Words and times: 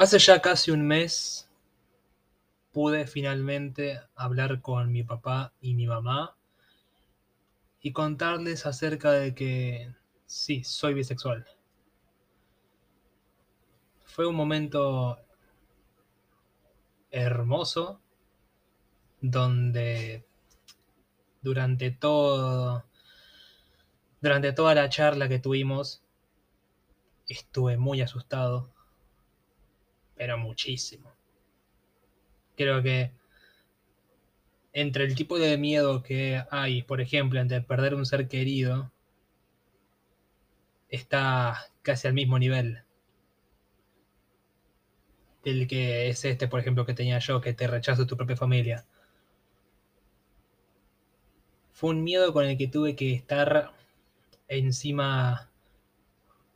Hace 0.00 0.18
ya 0.18 0.40
casi 0.40 0.70
un 0.70 0.80
mes 0.80 1.46
pude 2.72 3.06
finalmente 3.06 4.00
hablar 4.14 4.62
con 4.62 4.90
mi 4.90 5.02
papá 5.02 5.52
y 5.60 5.74
mi 5.74 5.86
mamá 5.86 6.38
y 7.82 7.92
contarles 7.92 8.64
acerca 8.64 9.12
de 9.12 9.34
que 9.34 9.94
sí, 10.24 10.64
soy 10.64 10.94
bisexual. 10.94 11.44
Fue 14.06 14.26
un 14.26 14.36
momento 14.36 15.18
hermoso 17.10 18.00
donde 19.20 20.24
durante 21.42 21.90
todo 21.90 22.86
durante 24.22 24.54
toda 24.54 24.74
la 24.74 24.88
charla 24.88 25.28
que 25.28 25.40
tuvimos 25.40 26.02
estuve 27.28 27.76
muy 27.76 28.00
asustado 28.00 28.72
pero 30.20 30.36
muchísimo. 30.36 31.14
Creo 32.54 32.82
que 32.82 33.10
entre 34.74 35.04
el 35.04 35.14
tipo 35.14 35.38
de 35.38 35.56
miedo 35.56 36.02
que 36.02 36.44
hay, 36.50 36.82
por 36.82 37.00
ejemplo, 37.00 37.40
entre 37.40 37.62
perder 37.62 37.94
un 37.94 38.04
ser 38.04 38.28
querido, 38.28 38.92
está 40.90 41.56
casi 41.80 42.06
al 42.06 42.12
mismo 42.12 42.38
nivel 42.38 42.82
del 45.42 45.66
que 45.66 46.10
es 46.10 46.22
este, 46.26 46.48
por 46.48 46.60
ejemplo, 46.60 46.84
que 46.84 46.92
tenía 46.92 47.18
yo, 47.18 47.40
que 47.40 47.54
te 47.54 47.66
rechazo 47.66 48.06
tu 48.06 48.14
propia 48.14 48.36
familia. 48.36 48.84
Fue 51.72 51.88
un 51.88 52.04
miedo 52.04 52.34
con 52.34 52.44
el 52.44 52.58
que 52.58 52.68
tuve 52.68 52.94
que 52.94 53.14
estar 53.14 53.72
encima 54.48 55.50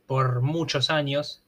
por 0.05 0.43
muchos 0.43 0.91
años 0.91 1.44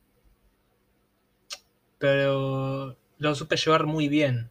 pero 2.00 2.98
lo 3.18 3.36
supe 3.36 3.58
llevar 3.58 3.86
muy 3.86 4.08
bien. 4.08 4.50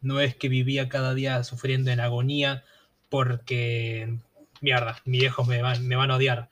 No 0.00 0.20
es 0.20 0.36
que 0.36 0.48
vivía 0.48 0.88
cada 0.88 1.14
día 1.14 1.42
sufriendo 1.44 1.90
en 1.90 2.00
agonía 2.00 2.64
porque, 3.08 4.18
mierda, 4.60 5.00
mis 5.04 5.20
viejos 5.20 5.46
me 5.46 5.62
van, 5.62 5.86
me 5.86 5.96
van 5.96 6.10
a 6.10 6.16
odiar. 6.16 6.48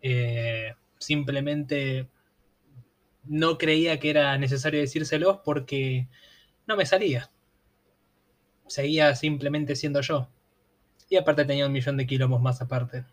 Eh, 0.00 0.74
simplemente 0.98 2.08
no 3.24 3.58
creía 3.58 4.00
que 4.00 4.10
era 4.10 4.36
necesario 4.38 4.80
decírselos 4.80 5.38
porque 5.44 6.08
no 6.66 6.76
me 6.76 6.86
salía. 6.86 7.30
Seguía 8.66 9.14
simplemente 9.14 9.76
siendo 9.76 10.00
yo. 10.00 10.28
Y 11.08 11.16
aparte 11.16 11.44
tenía 11.44 11.66
un 11.66 11.72
millón 11.72 11.96
de 11.96 12.06
kilómetros 12.06 12.42
más 12.42 12.62
aparte. 12.62 13.04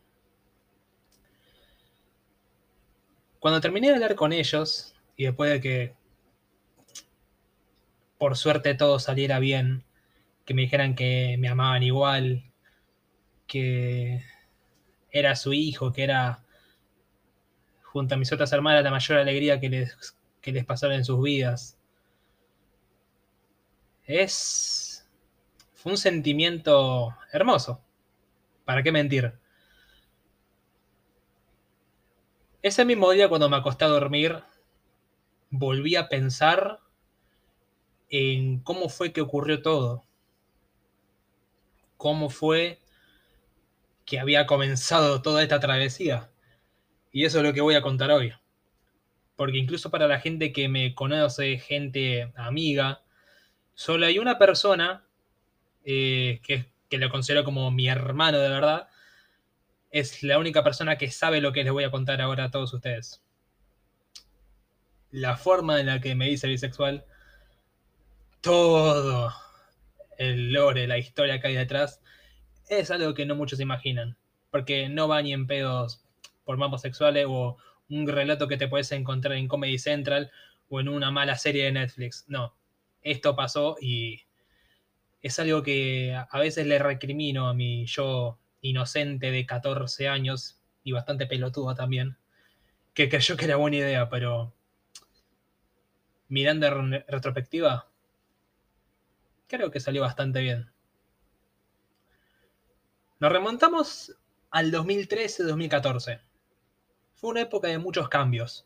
Cuando 3.39 3.61
terminé 3.61 3.87
de 3.87 3.95
hablar 3.95 4.15
con 4.15 4.33
ellos, 4.33 4.93
y 5.15 5.25
después 5.25 5.51
de 5.51 5.61
que 5.61 5.98
por 8.19 8.37
suerte 8.37 8.75
todo 8.75 8.99
saliera 8.99 9.39
bien, 9.39 9.83
que 10.45 10.53
me 10.53 10.63
dijeran 10.63 10.93
que 10.93 11.37
me 11.39 11.47
amaban 11.47 11.81
igual, 11.83 12.43
que 13.47 14.23
era 15.09 15.35
su 15.35 15.53
hijo, 15.53 15.93
que 15.93 16.03
era 16.03 16.43
junto 17.81 18.13
a 18.13 18.17
mis 18.17 18.31
otras 18.31 18.51
hermanas 18.51 18.83
la 18.83 18.91
mayor 18.91 19.17
alegría 19.17 19.59
que 19.59 19.69
les, 19.69 20.17
que 20.41 20.51
les 20.51 20.65
pasaron 20.65 20.97
en 20.97 21.05
sus 21.05 21.23
vidas. 21.23 21.79
Es... 24.05 25.07
Fue 25.73 25.93
un 25.93 25.97
sentimiento 25.97 27.15
hermoso. 27.31 27.81
¿Para 28.65 28.83
qué 28.83 28.91
mentir? 28.91 29.33
Ese 32.61 32.83
mismo 32.83 33.11
día 33.11 33.29
cuando 33.29 33.49
me 33.49 33.55
acosté 33.55 33.85
a 33.85 33.87
dormir, 33.87 34.43
volví 35.49 35.95
a 35.95 36.09
pensar 36.09 36.81
en 38.09 38.59
cómo 38.59 38.89
fue 38.89 39.13
que 39.13 39.21
ocurrió 39.21 39.61
todo. 39.61 40.03
Cómo 41.97 42.29
fue 42.29 42.79
que 44.05 44.19
había 44.19 44.47
comenzado 44.47 45.21
toda 45.21 45.43
esta 45.43 45.59
travesía. 45.59 46.31
Y 47.11 47.25
eso 47.25 47.39
es 47.39 47.43
lo 47.43 47.53
que 47.53 47.61
voy 47.61 47.75
a 47.75 47.81
contar 47.81 48.11
hoy. 48.11 48.33
Porque 49.35 49.57
incluso 49.57 49.89
para 49.91 50.07
la 50.07 50.19
gente 50.19 50.51
que 50.51 50.67
me 50.67 50.95
conoce, 50.95 51.59
gente 51.59 52.31
amiga, 52.35 53.03
solo 53.73 54.05
hay 54.05 54.19
una 54.19 54.37
persona 54.37 55.05
eh, 55.85 56.41
que, 56.43 56.71
que 56.89 56.97
lo 56.97 57.09
considero 57.09 57.43
como 57.43 57.69
mi 57.71 57.87
hermano 57.87 58.39
de 58.39 58.49
verdad. 58.49 58.89
Es 59.91 60.23
la 60.23 60.37
única 60.39 60.63
persona 60.63 60.97
que 60.97 61.11
sabe 61.11 61.41
lo 61.41 61.51
que 61.51 61.63
les 61.63 61.71
voy 61.71 61.83
a 61.83 61.91
contar 61.91 62.21
ahora 62.21 62.45
a 62.45 62.51
todos 62.51 62.73
ustedes. 62.73 63.23
La 65.11 65.37
forma 65.37 65.79
en 65.79 65.87
la 65.87 66.01
que 66.01 66.15
me 66.15 66.29
hice 66.29 66.47
bisexual 66.47 67.05
todo 68.41 69.33
el 70.17 70.51
lore, 70.51 70.87
la 70.87 70.97
historia 70.97 71.39
que 71.39 71.47
hay 71.47 71.55
detrás, 71.55 72.01
es 72.67 72.91
algo 72.91 73.13
que 73.13 73.25
no 73.25 73.35
muchos 73.35 73.59
imaginan. 73.59 74.17
Porque 74.51 74.89
no 74.89 75.07
va 75.07 75.21
ni 75.21 75.33
en 75.33 75.47
pedos 75.47 76.03
por 76.43 76.57
mapas 76.57 76.81
sexuales 76.81 77.25
o 77.27 77.57
un 77.89 78.07
relato 78.07 78.47
que 78.47 78.57
te 78.57 78.67
puedes 78.67 78.91
encontrar 78.91 79.35
en 79.35 79.47
Comedy 79.47 79.77
Central 79.77 80.31
o 80.69 80.79
en 80.79 80.89
una 80.89 81.11
mala 81.11 81.37
serie 81.37 81.65
de 81.65 81.71
Netflix. 81.71 82.25
No, 82.27 82.55
esto 83.01 83.35
pasó 83.35 83.77
y 83.81 84.21
es 85.21 85.37
algo 85.39 85.63
que 85.63 86.15
a 86.29 86.39
veces 86.39 86.65
le 86.67 86.79
recrimino 86.79 87.47
a 87.47 87.53
mi 87.53 87.85
yo 87.85 88.39
inocente 88.61 89.31
de 89.31 89.45
14 89.45 90.07
años 90.07 90.61
y 90.83 90.91
bastante 90.91 91.25
pelotudo 91.27 91.75
también, 91.75 92.17
que 92.93 93.09
creyó 93.09 93.35
que 93.35 93.45
era 93.45 93.57
buena 93.57 93.77
idea, 93.77 94.09
pero 94.09 94.53
mirando 96.27 96.67
en 96.67 96.91
retrospectiva, 97.07 97.88
creo 99.49 99.71
que 99.71 99.81
salió 99.81 100.03
bastante 100.03 100.39
bien. 100.39 100.71
Nos 103.19 103.31
remontamos 103.31 104.15
al 104.51 104.71
2013-2014. 104.71 106.21
Fue 107.15 107.31
una 107.31 107.41
época 107.41 107.67
de 107.67 107.79
muchos 107.79 108.07
cambios. 108.07 108.65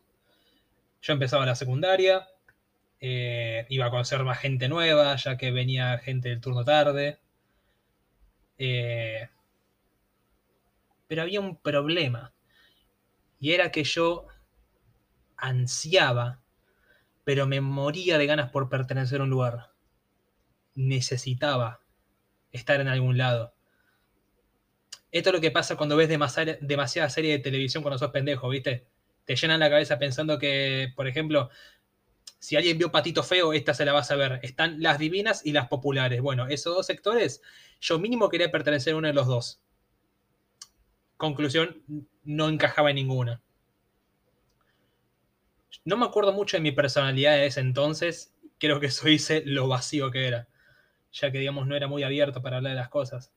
Yo 1.02 1.12
empezaba 1.14 1.44
la 1.44 1.56
secundaria, 1.56 2.28
eh, 3.00 3.66
iba 3.68 3.86
a 3.86 3.90
conocer 3.90 4.22
más 4.22 4.38
gente 4.38 4.68
nueva, 4.68 5.16
ya 5.16 5.36
que 5.36 5.50
venía 5.50 5.98
gente 5.98 6.28
del 6.28 6.40
turno 6.40 6.64
tarde. 6.64 7.18
Eh, 8.58 9.28
pero 11.08 11.22
había 11.22 11.40
un 11.40 11.56
problema. 11.56 12.32
Y 13.40 13.52
era 13.52 13.72
que 13.72 13.84
yo 13.84 14.28
ansiaba, 15.36 16.40
pero 17.24 17.46
me 17.46 17.60
moría 17.60 18.18
de 18.18 18.26
ganas 18.26 18.50
por 18.50 18.68
pertenecer 18.68 19.20
a 19.20 19.24
un 19.24 19.30
lugar 19.30 19.73
necesitaba 20.74 21.80
estar 22.52 22.80
en 22.80 22.88
algún 22.88 23.18
lado. 23.18 23.54
Esto 25.10 25.30
es 25.30 25.34
lo 25.34 25.40
que 25.40 25.50
pasa 25.50 25.76
cuando 25.76 25.96
ves 25.96 26.08
demasiada, 26.08 27.10
serie 27.10 27.32
de 27.32 27.38
televisión 27.38 27.82
cuando 27.82 27.98
sos 27.98 28.10
pendejo, 28.10 28.48
¿viste? 28.48 28.86
Te 29.24 29.36
llenan 29.36 29.60
la 29.60 29.70
cabeza 29.70 29.98
pensando 29.98 30.38
que, 30.38 30.92
por 30.96 31.06
ejemplo, 31.06 31.50
si 32.38 32.56
alguien 32.56 32.78
vio 32.78 32.90
Patito 32.90 33.22
Feo, 33.22 33.52
esta 33.52 33.74
se 33.74 33.84
la 33.84 33.92
vas 33.92 34.10
a 34.10 34.16
ver. 34.16 34.40
Están 34.42 34.82
las 34.82 34.98
divinas 34.98 35.46
y 35.46 35.52
las 35.52 35.68
populares. 35.68 36.20
Bueno, 36.20 36.46
esos 36.48 36.74
dos 36.74 36.86
sectores, 36.86 37.42
yo 37.80 37.98
mínimo 37.98 38.28
quería 38.28 38.50
pertenecer 38.50 38.94
a 38.94 38.96
uno 38.96 39.06
de 39.06 39.14
los 39.14 39.26
dos. 39.26 39.60
Conclusión, 41.16 41.82
no 42.24 42.48
encajaba 42.48 42.90
en 42.90 42.96
ninguna. 42.96 43.40
No 45.84 45.96
me 45.96 46.06
acuerdo 46.06 46.32
mucho 46.32 46.56
de 46.56 46.62
mi 46.62 46.72
personalidad 46.72 47.34
de 47.34 47.46
ese 47.46 47.60
entonces. 47.60 48.34
Creo 48.58 48.80
que 48.80 48.86
eso 48.86 49.08
hice 49.08 49.42
lo 49.46 49.68
vacío 49.68 50.10
que 50.10 50.26
era 50.26 50.48
ya 51.14 51.30
que 51.30 51.38
digamos 51.38 51.66
no 51.66 51.76
era 51.76 51.86
muy 51.86 52.02
abierto 52.02 52.42
para 52.42 52.56
hablar 52.56 52.72
de 52.72 52.80
las 52.80 52.88
cosas. 52.88 53.32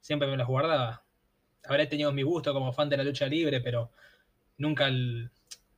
Siempre 0.00 0.28
me 0.28 0.36
las 0.36 0.46
guardaba. 0.46 1.04
Habré 1.64 1.86
tenido 1.86 2.12
mi 2.12 2.22
gusto 2.22 2.54
como 2.54 2.72
fan 2.72 2.88
de 2.88 2.96
la 2.96 3.04
lucha 3.04 3.26
libre, 3.26 3.60
pero 3.60 3.90
nunca 4.56 4.88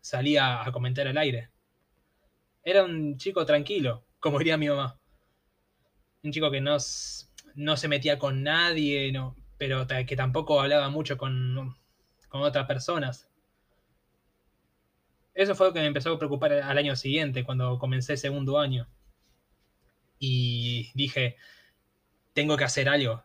salía 0.01 0.63
a 0.63 0.71
comentar 0.71 1.09
al 1.09 1.17
aire. 1.17 1.51
Era 2.63 2.85
un 2.85 3.17
chico 3.17 3.45
tranquilo, 3.47 4.05
como 4.21 4.39
diría 4.39 4.59
mi 4.59 4.69
mamá. 4.69 4.99
Un 6.23 6.33
chico 6.33 6.51
que 6.51 6.61
no, 6.61 6.77
no 7.55 7.77
se 7.77 7.89
metía 7.89 8.19
con 8.19 8.43
nadie, 8.43 9.11
no, 9.11 9.35
pero 9.57 9.87
que 10.07 10.17
tampoco 10.17 10.61
hablaba 10.61 10.91
mucho 10.91 11.17
con, 11.17 11.75
con 12.29 12.43
otras 12.43 12.67
personas. 12.67 13.29
Eso 15.33 15.55
fue 15.55 15.69
lo 15.69 15.73
que 15.73 15.81
me 15.81 15.87
empezó 15.87 16.13
a 16.13 16.19
preocupar 16.19 16.53
al 16.53 16.77
año 16.77 16.95
siguiente, 16.97 17.45
cuando 17.45 17.79
comencé 17.79 18.19
segundo 18.19 18.59
año 18.59 18.87
y 20.21 20.93
dije, 20.95 21.37
tengo 22.35 22.57
que 22.57 22.65
hacer 22.65 22.89
algo. 22.89 23.25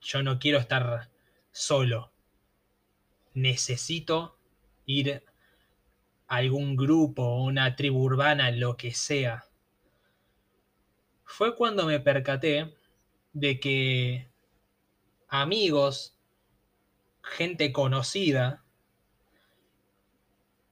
Yo 0.00 0.22
no 0.22 0.38
quiero 0.38 0.58
estar 0.58 1.10
solo. 1.50 2.12
Necesito 3.34 4.38
ir 4.84 5.24
a 6.28 6.36
algún 6.36 6.76
grupo, 6.76 7.42
una 7.42 7.74
tribu 7.74 8.02
urbana, 8.02 8.50
lo 8.50 8.76
que 8.76 8.92
sea. 8.92 9.46
Fue 11.24 11.56
cuando 11.56 11.86
me 11.86 11.98
percaté 11.98 12.76
de 13.32 13.58
que 13.58 14.30
amigos, 15.28 16.16
gente 17.22 17.72
conocida, 17.72 18.64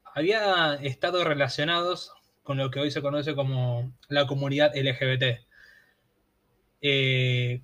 había 0.05 0.75
estado 0.75 1.25
relacionados 1.25 2.13
con 2.44 2.58
lo 2.58 2.70
que 2.70 2.79
hoy 2.79 2.91
se 2.91 3.02
conoce 3.02 3.35
como 3.35 3.93
la 4.08 4.26
comunidad 4.26 4.76
LGBT. 4.76 5.41
Eh, 6.82 7.62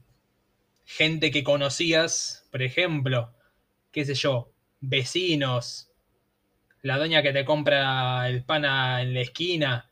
gente 0.87 1.31
que 1.31 1.45
conocías, 1.45 2.49
por 2.51 2.63
ejemplo, 2.63 3.33
qué 3.93 4.05
sé 4.05 4.15
yo, 4.15 4.51
vecinos, 4.81 5.91
la 6.83 6.97
doña 6.97 7.23
que 7.23 7.33
te 7.33 7.45
compra 7.45 8.27
el 8.27 8.43
pan 8.43 8.65
en 8.65 9.15
la 9.15 9.21
esquina, 9.21 9.91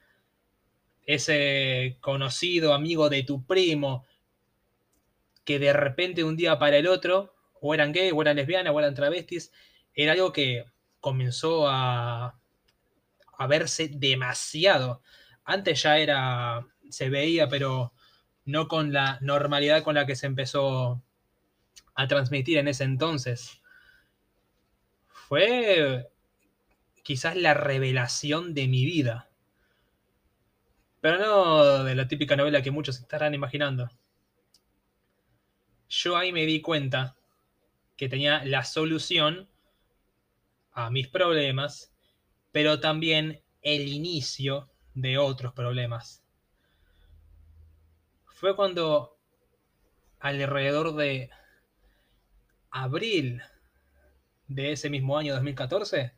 ese 1.06 1.98
conocido 2.00 2.72
amigo 2.72 3.10
de 3.10 3.22
tu 3.24 3.44
primo, 3.44 4.06
que 5.44 5.58
de 5.58 5.74
repente 5.74 6.24
un 6.24 6.36
día 6.36 6.58
para 6.58 6.78
el 6.78 6.86
otro, 6.86 7.34
o 7.60 7.74
eran 7.74 7.92
gay, 7.92 8.10
o 8.10 8.22
eran 8.22 8.36
lesbianas, 8.36 8.72
o 8.74 8.78
eran 8.78 8.94
travestis, 8.94 9.52
era 9.94 10.12
algo 10.12 10.32
que 10.32 10.64
comenzó 11.00 11.68
a, 11.68 12.37
a 13.38 13.46
verse 13.46 13.88
demasiado. 13.88 15.02
Antes 15.44 15.82
ya 15.82 15.98
era, 15.98 16.66
se 16.90 17.08
veía, 17.08 17.48
pero 17.48 17.94
no 18.44 18.68
con 18.68 18.92
la 18.92 19.18
normalidad 19.22 19.82
con 19.82 19.94
la 19.94 20.06
que 20.06 20.16
se 20.16 20.26
empezó 20.26 21.02
a 21.94 22.06
transmitir 22.08 22.58
en 22.58 22.68
ese 22.68 22.84
entonces. 22.84 23.62
Fue 25.06 26.10
quizás 27.02 27.36
la 27.36 27.54
revelación 27.54 28.54
de 28.54 28.68
mi 28.68 28.84
vida. 28.84 29.30
Pero 31.00 31.18
no 31.18 31.84
de 31.84 31.94
la 31.94 32.08
típica 32.08 32.36
novela 32.36 32.60
que 32.60 32.70
muchos 32.70 32.98
estarán 32.98 33.34
imaginando. 33.34 33.88
Yo 35.88 36.16
ahí 36.16 36.32
me 36.32 36.44
di 36.44 36.60
cuenta 36.60 37.16
que 37.96 38.08
tenía 38.08 38.44
la 38.44 38.64
solución 38.64 39.48
a 40.72 40.90
mis 40.90 41.08
problemas, 41.08 41.92
pero 42.58 42.80
también 42.80 43.40
el 43.62 43.86
inicio 43.86 44.68
de 44.92 45.16
otros 45.16 45.52
problemas 45.52 46.24
fue 48.26 48.56
cuando 48.56 49.16
alrededor 50.18 50.96
de 50.96 51.30
abril 52.72 53.42
de 54.48 54.72
ese 54.72 54.90
mismo 54.90 55.16
año 55.16 55.34
2014 55.34 56.10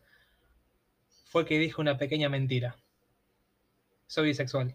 fue 1.26 1.44
que 1.44 1.58
dije 1.58 1.78
una 1.78 1.98
pequeña 1.98 2.30
mentira. 2.30 2.74
Soy 4.06 4.28
bisexual. 4.28 4.74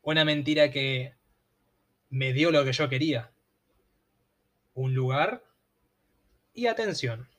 Una 0.00 0.24
mentira 0.24 0.70
que 0.70 1.14
me 2.08 2.32
dio 2.32 2.50
lo 2.50 2.64
que 2.64 2.72
yo 2.72 2.88
quería. 2.88 3.30
Un 4.72 4.94
lugar 4.94 5.44
y 6.54 6.66
atención. 6.66 7.31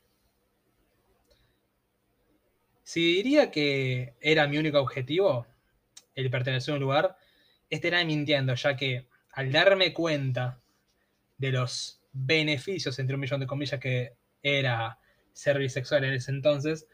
Si 2.94 3.16
diría 3.16 3.50
que 3.50 4.14
era 4.22 4.46
mi 4.46 4.60
único 4.60 4.80
objetivo, 4.80 5.48
el 6.14 6.30
pertenecer 6.30 6.74
a 6.74 6.76
un 6.76 6.84
lugar, 6.84 7.18
estará 7.68 8.06
mintiendo, 8.06 8.54
ya 8.54 8.76
que 8.76 9.08
al 9.32 9.52
darme 9.52 9.94
cuenta 9.94 10.62
de 11.40 11.52
los 11.52 12.04
beneficios, 12.12 13.00
entre 13.00 13.16
un 13.16 13.22
millón 13.22 13.40
de 13.40 13.48
comillas, 13.48 13.80
que 13.80 14.14
era 14.44 15.00
ser 15.32 15.58
bisexual 15.58 16.04
en 16.04 16.14
ese 16.14 16.30
entonces, 16.30 16.88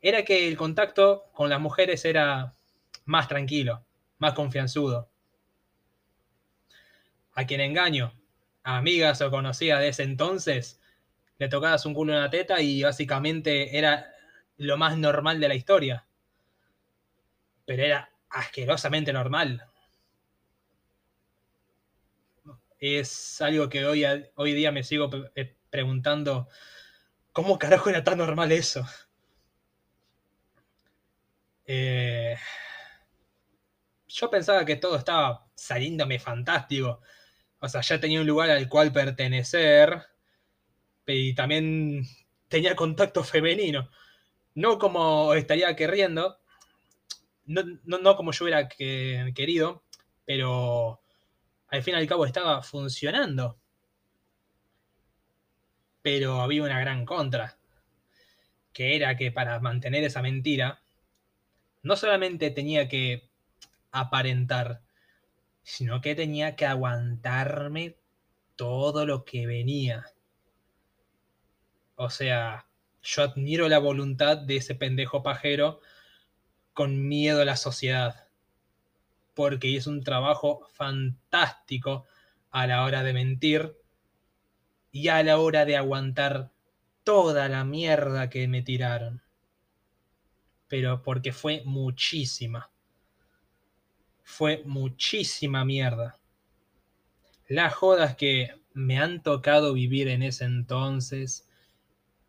era 0.00 0.24
que 0.24 0.48
el 0.48 0.56
contacto 0.56 1.30
con 1.34 1.48
las 1.48 1.60
mujeres 1.60 2.04
era 2.04 2.56
más 3.04 3.28
tranquilo, 3.28 3.84
más 4.18 4.34
confianzudo. 4.34 5.08
A 7.34 7.46
quien 7.46 7.60
engaño, 7.60 8.12
a 8.64 8.78
amigas 8.78 9.20
o 9.20 9.30
conocidas 9.30 9.78
de 9.78 9.88
ese 9.90 10.02
entonces, 10.02 10.80
le 11.38 11.48
tocabas 11.48 11.86
un 11.86 11.94
culo 11.94 12.12
en 12.12 12.22
la 12.22 12.30
teta 12.30 12.60
y 12.60 12.82
básicamente 12.82 13.78
era 13.78 14.16
lo 14.60 14.76
más 14.76 14.98
normal 14.98 15.40
de 15.40 15.48
la 15.48 15.54
historia. 15.54 16.06
Pero 17.64 17.82
era 17.82 18.10
asquerosamente 18.28 19.10
normal. 19.10 19.66
Es 22.78 23.40
algo 23.40 23.70
que 23.70 23.86
hoy, 23.86 24.04
hoy 24.34 24.52
día 24.52 24.70
me 24.70 24.82
sigo 24.82 25.10
eh, 25.34 25.56
preguntando, 25.70 26.46
¿cómo 27.32 27.58
carajo 27.58 27.88
era 27.88 28.04
tan 28.04 28.18
normal 28.18 28.52
eso? 28.52 28.84
Eh, 31.64 32.36
yo 34.08 34.28
pensaba 34.28 34.66
que 34.66 34.76
todo 34.76 34.96
estaba 34.96 35.46
saliéndome 35.54 36.18
fantástico. 36.18 37.00
O 37.60 37.68
sea, 37.68 37.80
ya 37.80 37.98
tenía 37.98 38.20
un 38.20 38.26
lugar 38.26 38.50
al 38.50 38.68
cual 38.68 38.92
pertenecer. 38.92 40.02
Y 41.06 41.34
también 41.34 42.04
tenía 42.48 42.76
contacto 42.76 43.24
femenino. 43.24 43.90
No 44.54 44.78
como 44.78 45.34
estaría 45.34 45.74
queriendo, 45.76 46.38
no, 47.46 48.16
como 48.16 48.32
yo 48.32 48.44
hubiera 48.44 48.68
querido, 48.68 49.82
pero 50.24 51.00
al 51.68 51.82
fin 51.82 51.94
y 51.94 51.98
al 51.98 52.06
cabo 52.06 52.26
estaba 52.26 52.62
funcionando. 52.62 53.58
Pero 56.02 56.40
había 56.40 56.62
una 56.62 56.80
gran 56.80 57.04
contra, 57.04 57.58
que 58.72 58.96
era 58.96 59.16
que 59.16 59.32
para 59.32 59.58
mantener 59.60 60.04
esa 60.04 60.22
mentira, 60.22 60.82
no 61.82 61.96
solamente 61.96 62.50
tenía 62.50 62.88
que 62.88 63.30
aparentar, 63.90 64.82
sino 65.62 66.00
que 66.00 66.14
tenía 66.14 66.56
que 66.56 66.66
aguantarme 66.66 67.96
todo 68.56 69.06
lo 69.06 69.24
que 69.24 69.46
venía. 69.46 70.04
O 71.96 72.10
sea, 72.10 72.66
yo 73.02 73.22
admiro 73.22 73.68
la 73.68 73.78
voluntad 73.78 74.36
de 74.38 74.56
ese 74.56 74.74
pendejo 74.74 75.22
pajero 75.22 75.80
con 76.72 77.08
miedo 77.08 77.42
a 77.42 77.44
la 77.44 77.56
sociedad, 77.56 78.28
porque 79.34 79.76
es 79.76 79.86
un 79.86 80.02
trabajo 80.02 80.66
fantástico 80.72 82.06
a 82.50 82.66
la 82.66 82.84
hora 82.84 83.02
de 83.02 83.12
mentir 83.12 83.76
y 84.92 85.08
a 85.08 85.22
la 85.22 85.38
hora 85.38 85.64
de 85.64 85.76
aguantar 85.76 86.50
toda 87.04 87.48
la 87.48 87.64
mierda 87.64 88.28
que 88.28 88.48
me 88.48 88.62
tiraron. 88.62 89.22
Pero 90.68 91.02
porque 91.02 91.32
fue 91.32 91.62
muchísima. 91.64 92.70
Fue 94.22 94.62
muchísima 94.64 95.64
mierda. 95.64 96.18
Las 97.48 97.74
jodas 97.74 98.14
que 98.14 98.54
me 98.72 98.98
han 98.98 99.22
tocado 99.22 99.72
vivir 99.72 100.08
en 100.08 100.22
ese 100.22 100.44
entonces 100.44 101.49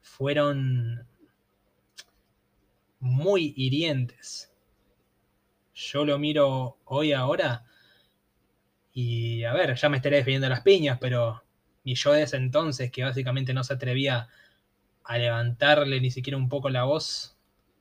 fueron 0.02 1.08
muy 3.00 3.54
hirientes. 3.56 4.52
Yo 5.74 6.06
lo 6.06 6.20
miro 6.20 6.78
hoy 6.86 7.14
ahora 7.14 7.66
y 8.94 9.44
a 9.44 9.54
ver, 9.54 9.76
ya 9.76 9.90
me 9.90 9.98
estaré 9.98 10.18
defendiendo 10.18 10.50
las 10.50 10.62
piñas, 10.62 10.98
pero 11.00 11.44
mi 11.84 11.96
yo 11.96 12.12
de 12.14 12.24
ese 12.24 12.38
entonces, 12.38 12.92
que 12.92 13.04
básicamente 13.04 13.54
no 13.54 13.64
se 13.64 13.74
atrevía 13.74 14.28
a 15.04 15.18
levantarle 15.18 16.00
ni 16.00 16.12
siquiera 16.12 16.38
un 16.38 16.50
poco 16.50 16.70
la 16.70 16.84
voz, 16.84 17.38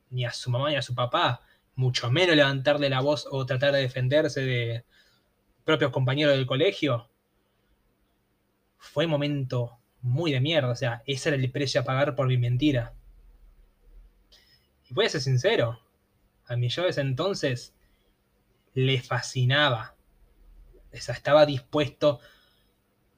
ni 0.09 0.25
a 0.25 0.31
su 0.31 0.49
mamá 0.49 0.69
ni 0.69 0.77
a 0.77 0.81
su 0.81 0.95
papá, 0.95 1.41
mucho 1.75 2.09
menos 2.11 2.35
levantarle 2.35 2.89
la 2.89 3.01
voz 3.01 3.27
o 3.29 3.45
tratar 3.45 3.73
de 3.73 3.81
defenderse 3.81 4.41
de 4.41 4.85
propios 5.63 5.91
compañeros 5.91 6.35
del 6.35 6.45
colegio, 6.45 7.09
fue 8.77 9.05
momento 9.05 9.80
muy 10.01 10.31
de 10.31 10.41
mierda. 10.41 10.69
O 10.69 10.75
sea, 10.75 11.03
ese 11.05 11.29
era 11.29 11.37
el 11.37 11.51
precio 11.51 11.81
a 11.81 11.83
pagar 11.83 12.15
por 12.15 12.27
mi 12.27 12.37
mentira. 12.37 12.93
Y 14.89 14.93
voy 14.93 15.05
a 15.05 15.09
ser 15.09 15.21
sincero, 15.21 15.79
a 16.45 16.55
mi 16.55 16.69
yo 16.69 16.83
de 16.83 16.89
ese 16.89 17.01
entonces 17.01 17.73
le 18.73 19.01
fascinaba. 19.01 19.95
O 20.93 20.97
sea, 20.97 21.15
estaba 21.15 21.45
dispuesto 21.45 22.19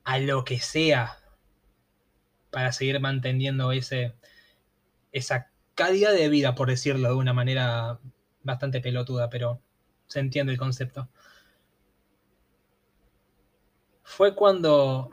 a 0.04 0.20
lo 0.20 0.44
que 0.44 0.60
sea 0.60 1.18
para 2.52 2.72
seguir 2.72 3.00
manteniendo 3.00 3.72
ese, 3.72 4.14
esa 5.12 5.50
calidad 5.74 6.14
de 6.14 6.30
vida, 6.30 6.54
por 6.54 6.70
decirlo 6.70 7.10
de 7.10 7.16
una 7.16 7.34
manera 7.34 8.00
bastante 8.44 8.80
pelotuda, 8.80 9.30
pero 9.30 9.60
se 10.08 10.20
entiende 10.20 10.52
el 10.52 10.60
concepto. 10.60 11.10
Fue 14.04 14.36
cuando 14.36 15.10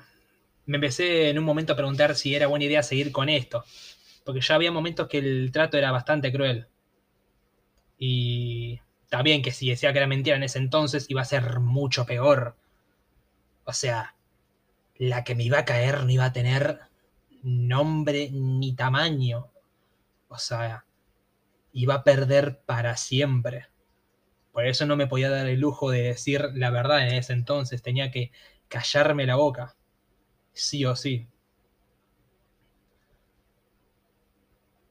me 0.71 0.77
empecé 0.77 1.31
en 1.31 1.39
un 1.39 1.45
momento 1.45 1.73
a 1.73 1.77
preguntar 1.77 2.15
si 2.17 2.35
era 2.35 2.47
buena 2.47 2.65
idea 2.65 2.83
seguir 2.83 3.13
con 3.13 3.29
esto 3.29 3.65
porque 4.25 4.41
ya 4.41 4.55
había 4.55 4.73
momentos 4.73 5.09
que 5.09 5.19
el 5.19 5.51
trato 5.53 5.77
era 5.77 5.91
bastante 5.93 6.33
cruel. 6.33 6.69
Y 7.99 8.81
también 9.09 9.43
que 9.43 9.51
si 9.51 9.69
decía 9.69 9.93
que 9.93 9.99
era 9.99 10.07
mentira 10.07 10.37
en 10.37 10.43
ese 10.43 10.59
entonces 10.59 11.07
iba 11.09 11.23
a 11.23 11.25
ser 11.25 11.61
mucho 11.61 12.07
peor. 12.07 12.57
O 13.65 13.73
sea, 13.73 14.15
la 14.97 15.25
que 15.25 15.35
me 15.35 15.45
iba 15.45 15.59
a 15.59 15.65
caer 15.65 16.05
no 16.05 16.11
iba 16.11 16.27
a 16.27 16.33
tener 16.33 16.81
nombre 17.43 18.31
ni 18.31 18.75
tamaño. 18.75 19.51
O 20.29 20.39
sea, 20.39 20.85
iba 21.73 21.95
a 21.95 22.05
perder 22.05 22.61
para 22.65 22.97
siempre. 22.97 23.67
Por 24.53 24.67
eso 24.67 24.87
no 24.87 24.97
me 24.97 25.07
podía 25.07 25.31
dar 25.31 25.47
el 25.47 25.61
lujo 25.61 25.91
de 25.91 26.03
decir 26.03 26.51
la 26.55 26.71
verdad 26.71 27.07
en 27.07 27.15
ese 27.15 27.33
entonces. 27.33 27.83
Tenía 27.83 28.11
que 28.11 28.33
callarme 28.69 29.27
la 29.27 29.37
boca. 29.37 29.77
Sí 30.67 30.85
o 30.85 30.95
sí. 30.95 31.27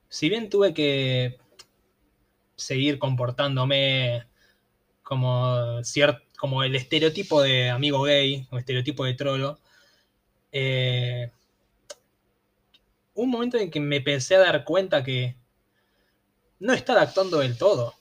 si 0.09 0.27
bien 0.29 0.49
tuve 0.49 0.73
que 0.73 1.37
seguir 2.55 2.99
comportándome 2.99 4.25
como, 5.03 5.81
como 6.37 6.63
el 6.63 6.75
estereotipo 6.75 7.41
de 7.41 7.69
amigo 7.69 8.03
gay, 8.03 8.47
o 8.51 8.57
estereotipo 8.57 9.05
de 9.05 9.13
trolo, 9.13 9.59
eh, 10.51 11.31
un 13.13 13.29
momento 13.29 13.57
en 13.57 13.69
que 13.71 13.79
me 13.79 13.97
empecé 13.97 14.35
a 14.35 14.39
dar 14.39 14.63
cuenta 14.65 15.03
que 15.03 15.35
no 16.59 16.73
estaba 16.73 17.01
actuando 17.01 17.39
del 17.39 17.57
todo. 17.57 17.93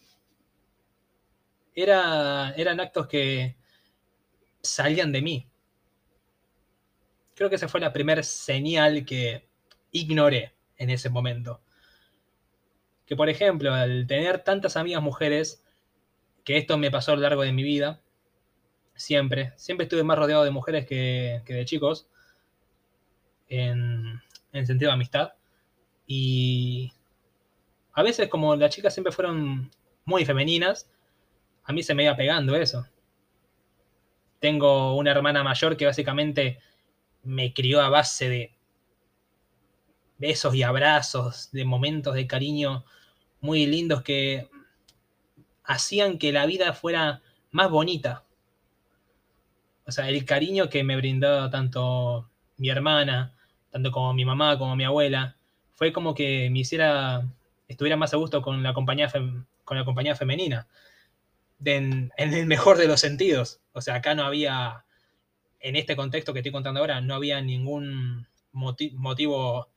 Era, 1.74 2.52
eran 2.56 2.80
actos 2.80 3.06
que 3.06 3.56
salían 4.62 5.12
de 5.12 5.22
mí. 5.22 5.46
Creo 7.38 7.48
que 7.48 7.54
esa 7.54 7.68
fue 7.68 7.78
la 7.78 7.92
primera 7.92 8.24
señal 8.24 9.04
que 9.04 9.46
ignoré 9.92 10.56
en 10.76 10.90
ese 10.90 11.08
momento. 11.08 11.60
Que 13.06 13.14
por 13.14 13.28
ejemplo, 13.28 13.72
al 13.72 14.08
tener 14.08 14.42
tantas 14.42 14.76
amigas 14.76 15.00
mujeres, 15.00 15.62
que 16.42 16.56
esto 16.56 16.76
me 16.78 16.90
pasó 16.90 17.12
a 17.12 17.14
lo 17.14 17.22
largo 17.22 17.42
de 17.42 17.52
mi 17.52 17.62
vida, 17.62 18.00
siempre, 18.96 19.52
siempre 19.54 19.84
estuve 19.84 20.02
más 20.02 20.18
rodeado 20.18 20.42
de 20.42 20.50
mujeres 20.50 20.84
que, 20.84 21.40
de 21.46 21.64
chicos, 21.64 22.08
en, 23.48 24.20
en 24.50 24.66
sentido 24.66 24.88
de 24.90 24.94
amistad. 24.94 25.34
Y 26.08 26.92
a 27.92 28.02
veces 28.02 28.26
como 28.28 28.56
las 28.56 28.74
chicas 28.74 28.92
siempre 28.92 29.12
fueron 29.12 29.70
muy 30.04 30.24
femeninas, 30.24 30.90
a 31.62 31.72
mí 31.72 31.84
se 31.84 31.94
me 31.94 32.02
iba 32.02 32.16
pegando 32.16 32.56
eso. 32.56 32.84
Tengo 34.40 34.96
una 34.96 35.12
hermana 35.12 35.44
mayor 35.44 35.76
que 35.76 35.86
básicamente 35.86 36.58
me 37.22 37.52
crió 37.52 37.80
a 37.80 37.88
base 37.88 38.28
de 38.28 38.54
besos 40.18 40.54
y 40.54 40.62
abrazos, 40.62 41.50
de 41.52 41.64
momentos 41.64 42.14
de 42.14 42.26
cariño 42.26 42.84
muy 43.40 43.66
lindos 43.66 44.02
que 44.02 44.48
hacían 45.64 46.18
que 46.18 46.32
la 46.32 46.46
vida 46.46 46.72
fuera 46.72 47.22
más 47.50 47.70
bonita. 47.70 48.24
O 49.86 49.92
sea, 49.92 50.08
el 50.08 50.24
cariño 50.24 50.68
que 50.68 50.84
me 50.84 50.96
brindó 50.96 51.48
tanto 51.50 52.28
mi 52.56 52.68
hermana, 52.68 53.34
tanto 53.70 53.90
como 53.92 54.12
mi 54.12 54.24
mamá, 54.24 54.58
como 54.58 54.76
mi 54.76 54.84
abuela, 54.84 55.36
fue 55.74 55.92
como 55.92 56.14
que 56.14 56.50
me 56.50 56.60
hiciera, 56.60 57.26
estuviera 57.68 57.96
más 57.96 58.12
a 58.12 58.16
gusto 58.16 58.42
con 58.42 58.62
la 58.62 58.74
compañía, 58.74 59.10
con 59.64 59.76
la 59.76 59.84
compañía 59.84 60.16
femenina. 60.16 60.66
en, 61.64 62.12
el 62.16 62.46
mejor 62.46 62.78
de 62.78 62.88
los 62.88 63.00
sentidos. 63.00 63.60
O 63.72 63.80
sea, 63.80 63.96
acá 63.96 64.14
no 64.14 64.24
había, 64.24 64.84
en 65.60 65.76
este 65.76 65.96
contexto 65.96 66.32
que 66.32 66.40
estoy 66.40 66.52
contando 66.52 66.80
ahora, 66.80 67.00
no 67.00 67.14
había 67.14 67.40
ningún 67.40 68.26
motivo, 68.52 69.68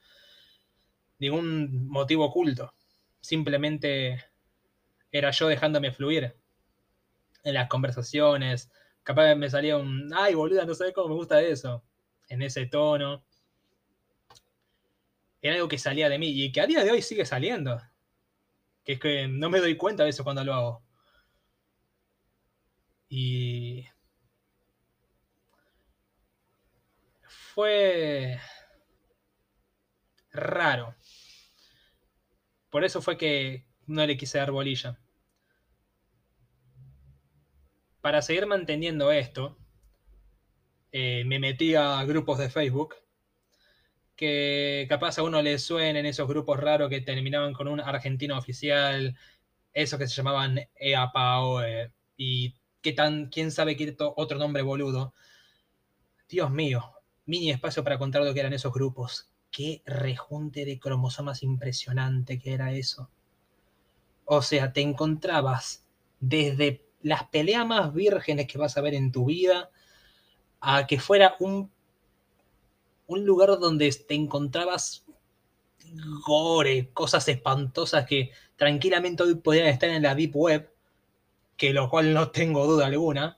ningún 1.19 1.87
motivo 1.87 2.25
oculto. 2.25 2.73
Simplemente 3.19 4.25
era 5.11 5.31
yo 5.31 5.47
dejándome 5.47 5.91
fluir 5.91 6.35
en 7.43 7.53
las 7.53 7.67
conversaciones. 7.67 8.71
Capaz 9.03 9.35
me 9.35 9.49
salía 9.49 9.77
un, 9.77 10.11
ay, 10.13 10.35
boluda, 10.35 10.65
no 10.65 10.75
sabes 10.75 10.93
cómo 10.93 11.09
me 11.09 11.15
gusta 11.15 11.41
eso. 11.41 11.83
En 12.29 12.41
ese 12.41 12.65
tono. 12.67 13.23
Era 15.41 15.55
algo 15.55 15.67
que 15.67 15.77
salía 15.77 16.07
de 16.07 16.19
mí 16.19 16.29
y 16.29 16.51
que 16.51 16.61
a 16.61 16.67
día 16.67 16.83
de 16.83 16.91
hoy 16.91 17.01
sigue 17.01 17.25
saliendo. 17.25 17.81
Que 18.83 18.93
es 18.93 18.99
que 18.99 19.27
no 19.27 19.49
me 19.49 19.59
doy 19.59 19.75
cuenta 19.75 20.03
de 20.03 20.09
eso 20.11 20.23
cuando 20.23 20.43
lo 20.43 20.53
hago. 20.53 20.83
Y 23.09 23.85
fue 27.53 28.39
raro. 30.31 30.95
Por 32.69 32.85
eso 32.85 33.01
fue 33.01 33.17
que 33.17 33.65
no 33.87 34.05
le 34.05 34.15
quise 34.15 34.37
dar 34.37 34.51
bolilla. 34.51 34.97
Para 37.99 38.21
seguir 38.21 38.45
manteniendo 38.45 39.11
esto, 39.11 39.57
eh, 40.91 41.23
me 41.25 41.39
metí 41.39 41.75
a 41.75 42.03
grupos 42.05 42.39
de 42.39 42.49
Facebook 42.49 42.95
que 44.15 44.85
capaz 44.87 45.17
a 45.17 45.23
uno 45.23 45.41
le 45.41 45.59
suenen 45.59 46.05
esos 46.05 46.27
grupos 46.27 46.59
raros 46.59 46.89
que 46.89 47.01
terminaban 47.01 47.53
con 47.53 47.67
un 47.67 47.81
argentino 47.81 48.37
oficial, 48.37 49.17
esos 49.73 49.99
que 49.99 50.07
se 50.07 50.15
llamaban 50.15 50.59
EAPAO 50.75 51.63
eh, 51.63 51.91
y 52.17 52.55
qué 52.81 52.93
tan, 52.93 53.29
quién 53.29 53.51
sabe 53.51 53.75
qué 53.75 53.95
otro 53.99 54.37
nombre 54.37 54.61
boludo. 54.61 55.13
Dios 56.29 56.49
mío, 56.51 57.00
mini 57.31 57.49
espacio 57.49 57.81
para 57.81 57.97
contar 57.97 58.23
lo 58.23 58.33
que 58.33 58.41
eran 58.41 58.51
esos 58.51 58.73
grupos. 58.73 59.31
Qué 59.51 59.81
rejunte 59.85 60.65
de 60.65 60.77
cromosomas 60.79 61.43
impresionante 61.43 62.37
que 62.37 62.53
era 62.53 62.73
eso. 62.73 63.09
O 64.25 64.41
sea, 64.41 64.73
te 64.73 64.81
encontrabas 64.81 65.85
desde 66.19 66.85
las 67.01 67.23
peleas 67.29 67.65
más 67.65 67.93
vírgenes 67.93 68.47
que 68.47 68.57
vas 68.57 68.75
a 68.75 68.81
ver 68.81 68.95
en 68.95 69.13
tu 69.13 69.25
vida 69.25 69.71
a 70.59 70.85
que 70.85 70.99
fuera 70.99 71.35
un, 71.39 71.71
un 73.07 73.25
lugar 73.25 73.57
donde 73.59 73.89
te 73.93 74.13
encontrabas 74.13 75.05
gore, 76.25 76.89
cosas 76.91 77.25
espantosas 77.29 78.05
que 78.05 78.31
tranquilamente 78.57 79.23
hoy 79.23 79.35
podrían 79.35 79.67
estar 79.67 79.89
en 79.89 80.03
la 80.03 80.15
Deep 80.15 80.35
Web, 80.35 80.69
que 81.55 81.71
lo 81.71 81.89
cual 81.89 82.13
no 82.13 82.29
tengo 82.29 82.67
duda 82.67 82.87
alguna. 82.87 83.37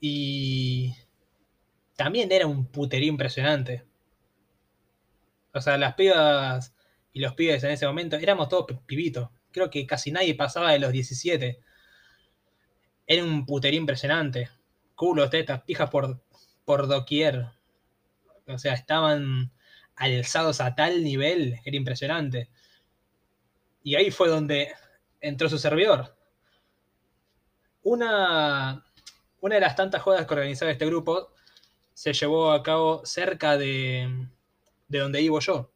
Y 0.00 0.94
también 2.02 2.32
era 2.32 2.48
un 2.48 2.66
puterío 2.66 3.10
impresionante. 3.10 3.84
O 5.54 5.60
sea, 5.60 5.78
las 5.78 5.94
pibas 5.94 6.74
y 7.12 7.20
los 7.20 7.34
pibes 7.34 7.62
en 7.62 7.70
ese 7.70 7.86
momento 7.86 8.16
éramos 8.16 8.48
todos 8.48 8.66
pibitos. 8.86 9.30
Creo 9.52 9.70
que 9.70 9.86
casi 9.86 10.10
nadie 10.10 10.34
pasaba 10.34 10.72
de 10.72 10.80
los 10.80 10.90
17. 10.90 11.60
Era 13.06 13.22
un 13.22 13.46
puterío 13.46 13.78
impresionante. 13.78 14.50
Culos, 14.96 15.30
tetas, 15.30 15.62
pijas 15.62 15.90
por, 15.90 16.20
por 16.64 16.88
doquier. 16.88 17.46
O 18.48 18.58
sea, 18.58 18.74
estaban 18.74 19.52
alzados 19.94 20.60
a 20.60 20.74
tal 20.74 21.04
nivel, 21.04 21.60
era 21.64 21.76
impresionante. 21.76 22.50
Y 23.84 23.94
ahí 23.94 24.10
fue 24.10 24.28
donde 24.28 24.72
entró 25.20 25.48
su 25.48 25.58
servidor. 25.58 26.16
Una, 27.84 28.84
una 29.40 29.54
de 29.54 29.60
las 29.60 29.76
tantas 29.76 30.02
juegas 30.02 30.26
que 30.26 30.34
organizaba 30.34 30.72
este 30.72 30.86
grupo 30.86 31.31
se 32.02 32.12
llevó 32.12 32.50
a 32.50 32.64
cabo 32.64 33.06
cerca 33.06 33.56
de, 33.56 34.26
de 34.88 34.98
donde 34.98 35.20
vivo 35.20 35.38
yo. 35.38 35.70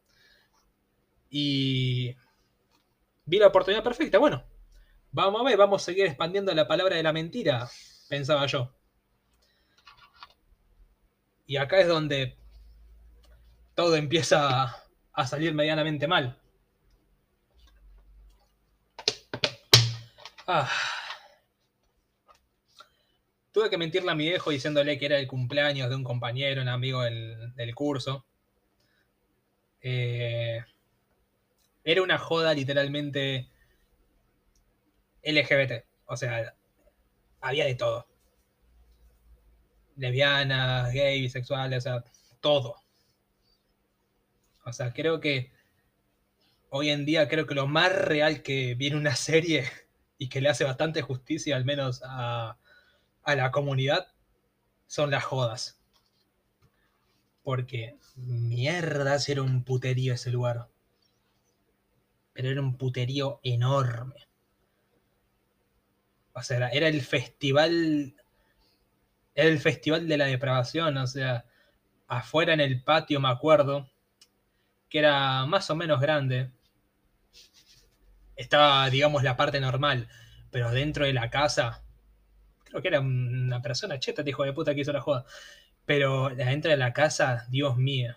Y 1.29 2.17
vi 3.23 3.39
la 3.39 3.47
oportunidad 3.47 3.81
perfecta. 3.81 4.17
Bueno, 4.17 4.43
vamos 5.13 5.39
a 5.39 5.45
ver, 5.45 5.55
vamos 5.55 5.81
a 5.81 5.85
seguir 5.85 6.05
expandiendo 6.05 6.53
la 6.53 6.67
palabra 6.67 6.97
de 6.97 7.03
la 7.03 7.13
mentira, 7.13 7.69
pensaba 8.09 8.45
yo. 8.45 8.75
Y 11.45 11.55
acá 11.55 11.79
es 11.79 11.87
donde 11.87 12.37
todo 13.73 13.95
empieza 13.95 14.83
a 15.13 15.27
salir 15.27 15.53
medianamente 15.53 16.09
mal. 16.09 16.37
Ah. 20.45 20.69
Tuve 23.57 23.71
que 23.71 23.77
mentirle 23.79 24.11
a 24.11 24.13
mi 24.13 24.29
viejo 24.29 24.51
diciéndole 24.51 24.99
que 24.99 25.07
era 25.07 25.17
el 25.17 25.25
cumpleaños 25.25 25.89
de 25.89 25.95
un 25.95 26.03
compañero, 26.03 26.61
un 26.61 26.67
amigo 26.67 27.01
del, 27.01 27.55
del 27.55 27.73
curso. 27.73 28.23
Eh, 29.81 30.63
era 31.83 32.03
una 32.03 32.19
joda 32.19 32.53
literalmente 32.53 33.49
LGBT. 35.23 35.87
O 36.05 36.15
sea, 36.15 36.53
había 37.41 37.65
de 37.65 37.73
todo. 37.73 38.05
Lesbianas, 39.95 40.93
gay, 40.93 41.21
bisexuales, 41.21 41.79
o 41.79 41.81
sea, 41.81 42.03
todo. 42.39 42.75
O 44.65 44.71
sea, 44.71 44.93
creo 44.93 45.19
que 45.19 45.51
hoy 46.69 46.91
en 46.91 47.07
día 47.07 47.27
creo 47.27 47.47
que 47.47 47.55
lo 47.55 47.65
más 47.65 47.91
real 47.91 48.43
que 48.43 48.75
viene 48.75 48.97
una 48.97 49.15
serie 49.15 49.67
y 50.19 50.29
que 50.29 50.41
le 50.41 50.49
hace 50.49 50.63
bastante 50.63 51.01
justicia 51.01 51.55
al 51.55 51.65
menos 51.65 52.03
a, 52.05 52.59
a 53.27 53.35
la 53.35 53.51
comunidad 53.51 54.07
son 54.87 55.11
las 55.11 55.23
jodas. 55.23 55.79
Porque 57.43 57.97
mierda, 58.15 59.17
era 59.27 59.43
un 59.43 59.63
puterío 59.63 60.15
ese 60.15 60.31
lugar 60.31 60.67
pero 62.37 62.51
era 62.51 62.61
un 62.61 62.77
puterío 62.77 63.39
enorme. 63.41 64.27
O 66.33 66.43
sea, 66.43 66.69
era 66.69 66.87
el 66.87 67.01
festival. 67.01 68.13
Era 69.33 69.49
el 69.49 69.57
festival 69.57 70.07
de 70.07 70.17
la 70.17 70.25
depravación, 70.25 70.97
o 70.97 71.07
sea, 71.07 71.45
afuera 72.07 72.53
en 72.53 72.59
el 72.59 72.83
patio 72.83 73.19
me 73.19 73.29
acuerdo, 73.29 73.89
que 74.87 74.99
era 74.99 75.47
más 75.47 75.67
o 75.71 75.75
menos 75.75 75.99
grande. 75.99 76.51
Estaba, 78.35 78.87
digamos, 78.91 79.23
la 79.23 79.35
parte 79.35 79.59
normal, 79.59 80.07
pero 80.51 80.69
dentro 80.69 81.05
de 81.05 81.13
la 81.13 81.31
casa, 81.31 81.81
creo 82.69 82.81
que 82.81 82.87
era 82.87 82.99
una 82.99 83.61
persona 83.61 83.99
cheta, 83.99 84.23
hijo 84.25 84.43
de 84.43 84.53
puta 84.53 84.73
que 84.75 84.81
hizo 84.81 84.93
la 84.93 85.01
joda. 85.01 85.25
Pero 85.85 86.29
dentro 86.29 86.71
de 86.71 86.77
la 86.77 86.93
casa, 86.93 87.45
Dios 87.49 87.77
mío, 87.77 88.15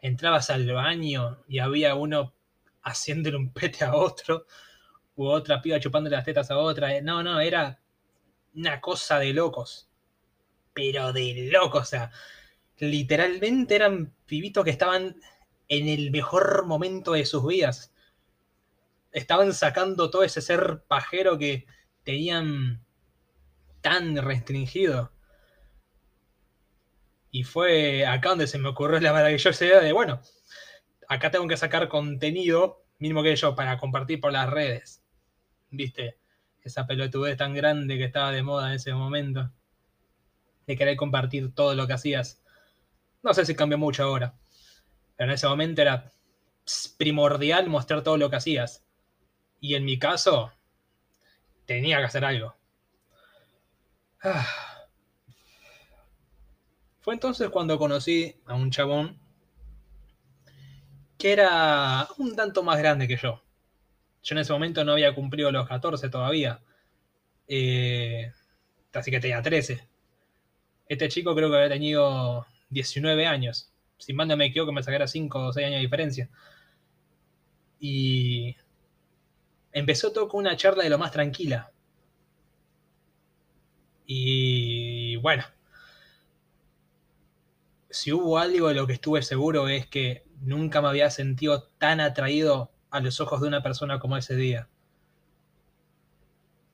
entrabas 0.00 0.50
al 0.50 0.70
baño 0.72 1.42
y 1.48 1.58
había 1.58 1.94
uno 1.94 2.34
haciéndole 2.82 3.36
un 3.36 3.52
pete 3.52 3.84
a 3.84 3.94
otro, 3.94 4.46
u 5.16 5.26
otra 5.26 5.60
piba 5.60 5.80
chupándole 5.80 6.16
las 6.16 6.24
tetas 6.24 6.50
a 6.50 6.58
otra. 6.58 7.00
No, 7.02 7.22
no, 7.22 7.40
era 7.40 7.80
una 8.54 8.80
cosa 8.80 9.18
de 9.18 9.32
locos. 9.32 9.88
Pero 10.72 11.12
de 11.12 11.50
locos, 11.52 11.82
o 11.82 11.84
sea, 11.84 12.10
literalmente 12.78 13.74
eran 13.74 14.14
pibitos 14.26 14.64
que 14.64 14.70
estaban 14.70 15.16
en 15.68 15.88
el 15.88 16.10
mejor 16.10 16.66
momento 16.66 17.12
de 17.12 17.26
sus 17.26 17.46
vidas. 17.46 17.92
Estaban 19.12 19.52
sacando 19.52 20.10
todo 20.10 20.22
ese 20.22 20.40
ser 20.40 20.82
pajero 20.86 21.38
que 21.38 21.66
tenían 22.04 22.84
tan 23.80 24.16
restringido. 24.16 25.12
Y 27.30 27.44
fue 27.44 28.06
acá 28.06 28.30
donde 28.30 28.46
se 28.46 28.58
me 28.58 28.68
ocurrió 28.68 29.00
la 29.00 29.12
maravillosa 29.12 29.64
idea 29.64 29.80
de, 29.80 29.92
bueno, 29.92 30.20
acá 31.08 31.30
tengo 31.30 31.46
que 31.46 31.56
sacar 31.56 31.88
contenido, 31.88 32.84
mismo 32.98 33.22
que 33.22 33.36
yo, 33.36 33.54
para 33.54 33.78
compartir 33.78 34.20
por 34.20 34.32
las 34.32 34.50
redes. 34.50 35.02
¿Viste? 35.70 36.18
Esa 36.62 36.86
pelotudez 36.86 37.36
tan 37.36 37.54
grande 37.54 37.96
que 37.98 38.04
estaba 38.04 38.32
de 38.32 38.42
moda 38.42 38.68
en 38.68 38.74
ese 38.74 38.92
momento. 38.92 39.50
De 40.66 40.76
querer 40.76 40.96
compartir 40.96 41.54
todo 41.54 41.74
lo 41.74 41.86
que 41.86 41.94
hacías. 41.94 42.42
No 43.22 43.32
sé 43.34 43.46
si 43.46 43.54
cambió 43.54 43.78
mucho 43.78 44.02
ahora. 44.02 44.34
Pero 45.16 45.30
en 45.30 45.34
ese 45.34 45.46
momento 45.46 45.82
era 45.82 46.12
primordial 46.98 47.68
mostrar 47.68 48.02
todo 48.02 48.16
lo 48.16 48.30
que 48.30 48.36
hacías. 48.36 48.84
Y 49.60 49.74
en 49.74 49.84
mi 49.84 49.98
caso, 49.98 50.52
tenía 51.66 51.98
que 51.98 52.04
hacer 52.04 52.24
algo. 52.24 52.59
Fue 57.00 57.14
entonces 57.14 57.48
cuando 57.50 57.78
conocí 57.78 58.36
a 58.46 58.54
un 58.54 58.70
chabón 58.70 59.18
que 61.18 61.32
era 61.32 62.08
un 62.18 62.36
tanto 62.36 62.62
más 62.62 62.78
grande 62.78 63.08
que 63.08 63.16
yo. 63.16 63.42
Yo 64.22 64.34
en 64.34 64.40
ese 64.40 64.52
momento 64.52 64.84
no 64.84 64.92
había 64.92 65.14
cumplido 65.14 65.50
los 65.50 65.68
14 65.68 66.08
todavía. 66.08 66.60
Eh, 67.48 68.32
así 68.92 69.10
que 69.10 69.20
tenía 69.20 69.42
13. 69.42 69.88
Este 70.88 71.08
chico 71.08 71.34
creo 71.34 71.50
que 71.50 71.56
había 71.56 71.68
tenido 71.68 72.46
19 72.70 73.26
años. 73.26 73.72
Si 73.98 74.12
manda 74.12 74.36
me 74.36 74.46
equivoco, 74.46 74.72
me 74.72 74.82
sacara 74.82 75.06
5 75.06 75.46
o 75.46 75.52
6 75.52 75.66
años 75.66 75.78
de 75.78 75.82
diferencia. 75.82 76.30
Y 77.78 78.56
empezó 79.72 80.12
todo 80.12 80.28
con 80.28 80.40
una 80.40 80.56
charla 80.56 80.84
de 80.84 80.90
lo 80.90 80.98
más 80.98 81.12
tranquila. 81.12 81.72
Y 84.12 85.14
bueno, 85.18 85.44
si 87.90 88.12
hubo 88.12 88.38
algo 88.38 88.66
de 88.66 88.74
lo 88.74 88.88
que 88.88 88.94
estuve 88.94 89.22
seguro 89.22 89.68
es 89.68 89.86
que 89.86 90.24
nunca 90.40 90.82
me 90.82 90.88
había 90.88 91.10
sentido 91.10 91.68
tan 91.78 92.00
atraído 92.00 92.72
a 92.90 92.98
los 92.98 93.20
ojos 93.20 93.40
de 93.40 93.46
una 93.46 93.62
persona 93.62 94.00
como 94.00 94.16
ese 94.16 94.34
día. 94.34 94.68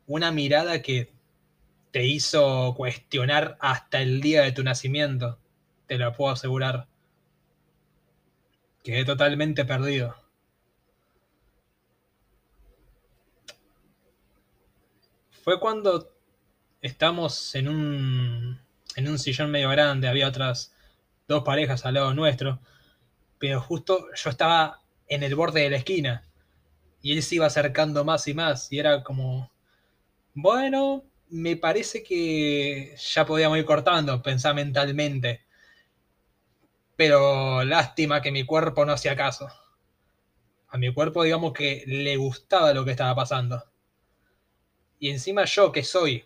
Una 0.06 0.32
mirada 0.32 0.80
que 0.80 1.12
te 1.90 2.06
hizo 2.06 2.72
cuestionar 2.74 3.58
hasta 3.60 4.00
el 4.00 4.22
día 4.22 4.40
de 4.40 4.52
tu 4.52 4.62
nacimiento, 4.62 5.38
te 5.88 5.98
lo 5.98 6.14
puedo 6.14 6.32
asegurar. 6.32 6.88
Quedé 8.82 9.04
totalmente 9.04 9.66
perdido. 9.66 10.16
Fue 15.42 15.60
cuando 15.60 16.15
estamos 16.80 17.54
en 17.54 17.68
un, 17.68 18.60
en 18.96 19.08
un 19.08 19.18
sillón 19.18 19.50
medio 19.50 19.70
grande, 19.70 20.08
había 20.08 20.28
otras 20.28 20.74
dos 21.28 21.42
parejas 21.42 21.84
al 21.84 21.94
lado 21.94 22.14
nuestro, 22.14 22.60
pero 23.38 23.60
justo 23.60 24.06
yo 24.14 24.30
estaba 24.30 24.82
en 25.08 25.22
el 25.22 25.34
borde 25.34 25.62
de 25.62 25.70
la 25.70 25.76
esquina 25.76 26.24
y 27.02 27.12
él 27.12 27.22
se 27.22 27.36
iba 27.36 27.46
acercando 27.46 28.04
más 28.04 28.26
y 28.28 28.34
más 28.34 28.72
y 28.72 28.78
era 28.78 29.02
como, 29.02 29.50
bueno, 30.34 31.04
me 31.28 31.56
parece 31.56 32.02
que 32.02 32.94
ya 32.96 33.26
podíamos 33.26 33.58
ir 33.58 33.64
cortando, 33.64 34.22
pensaba 34.22 34.54
mentalmente. 34.54 35.44
Pero 36.96 37.62
lástima 37.64 38.22
que 38.22 38.32
mi 38.32 38.44
cuerpo 38.44 38.84
no 38.86 38.92
hacía 38.92 39.16
caso. 39.16 39.48
A 40.68 40.78
mi 40.78 40.92
cuerpo 40.92 41.22
digamos 41.22 41.52
que 41.52 41.84
le 41.86 42.16
gustaba 42.16 42.72
lo 42.72 42.84
que 42.84 42.92
estaba 42.92 43.14
pasando. 43.14 43.64
Y 44.98 45.10
encima 45.10 45.44
yo 45.44 45.72
que 45.72 45.84
soy, 45.84 46.24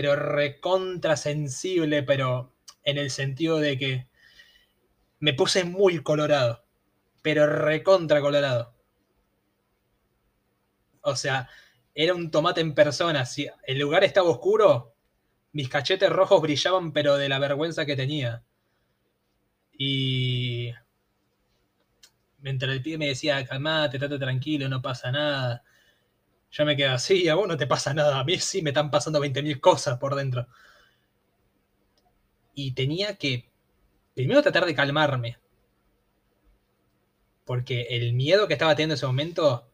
pero 0.00 0.16
recontra 0.16 1.14
sensible, 1.14 2.02
pero 2.02 2.54
en 2.84 2.96
el 2.96 3.10
sentido 3.10 3.58
de 3.58 3.76
que 3.76 4.08
me 5.18 5.34
puse 5.34 5.64
muy 5.64 6.02
colorado, 6.02 6.64
pero 7.20 7.46
recontra 7.46 8.22
colorado. 8.22 8.74
O 11.02 11.14
sea, 11.16 11.50
era 11.94 12.14
un 12.14 12.30
tomate 12.30 12.62
en 12.62 12.74
persona. 12.74 13.26
Si 13.26 13.46
el 13.66 13.78
lugar 13.78 14.02
estaba 14.02 14.30
oscuro, 14.30 14.94
mis 15.52 15.68
cachetes 15.68 16.08
rojos 16.08 16.40
brillaban, 16.40 16.94
pero 16.94 17.18
de 17.18 17.28
la 17.28 17.38
vergüenza 17.38 17.84
que 17.84 17.94
tenía. 17.94 18.42
Y 19.76 20.72
mientras 22.38 22.72
el 22.72 22.80
pie 22.80 22.96
me 22.96 23.08
decía, 23.08 23.44
calmate, 23.44 23.98
estate 23.98 24.18
tranquilo, 24.18 24.66
no 24.66 24.80
pasa 24.80 25.12
nada. 25.12 25.62
Yo 26.50 26.64
me 26.64 26.76
quedé 26.76 26.88
así, 26.88 27.28
a 27.28 27.34
vos 27.36 27.46
no 27.48 27.56
te 27.56 27.66
pasa 27.66 27.94
nada, 27.94 28.18
a 28.18 28.24
mí 28.24 28.38
sí 28.38 28.62
me 28.62 28.70
están 28.70 28.90
pasando 28.90 29.20
20.000 29.20 29.60
cosas 29.60 29.98
por 29.98 30.14
dentro. 30.14 30.46
Y 32.54 32.72
tenía 32.72 33.16
que 33.16 33.50
primero 34.14 34.42
tratar 34.42 34.66
de 34.66 34.74
calmarme. 34.74 35.38
Porque 37.44 37.82
el 37.90 38.12
miedo 38.12 38.46
que 38.46 38.54
estaba 38.54 38.74
teniendo 38.74 38.94
en 38.94 38.98
ese 38.98 39.06
momento 39.06 39.68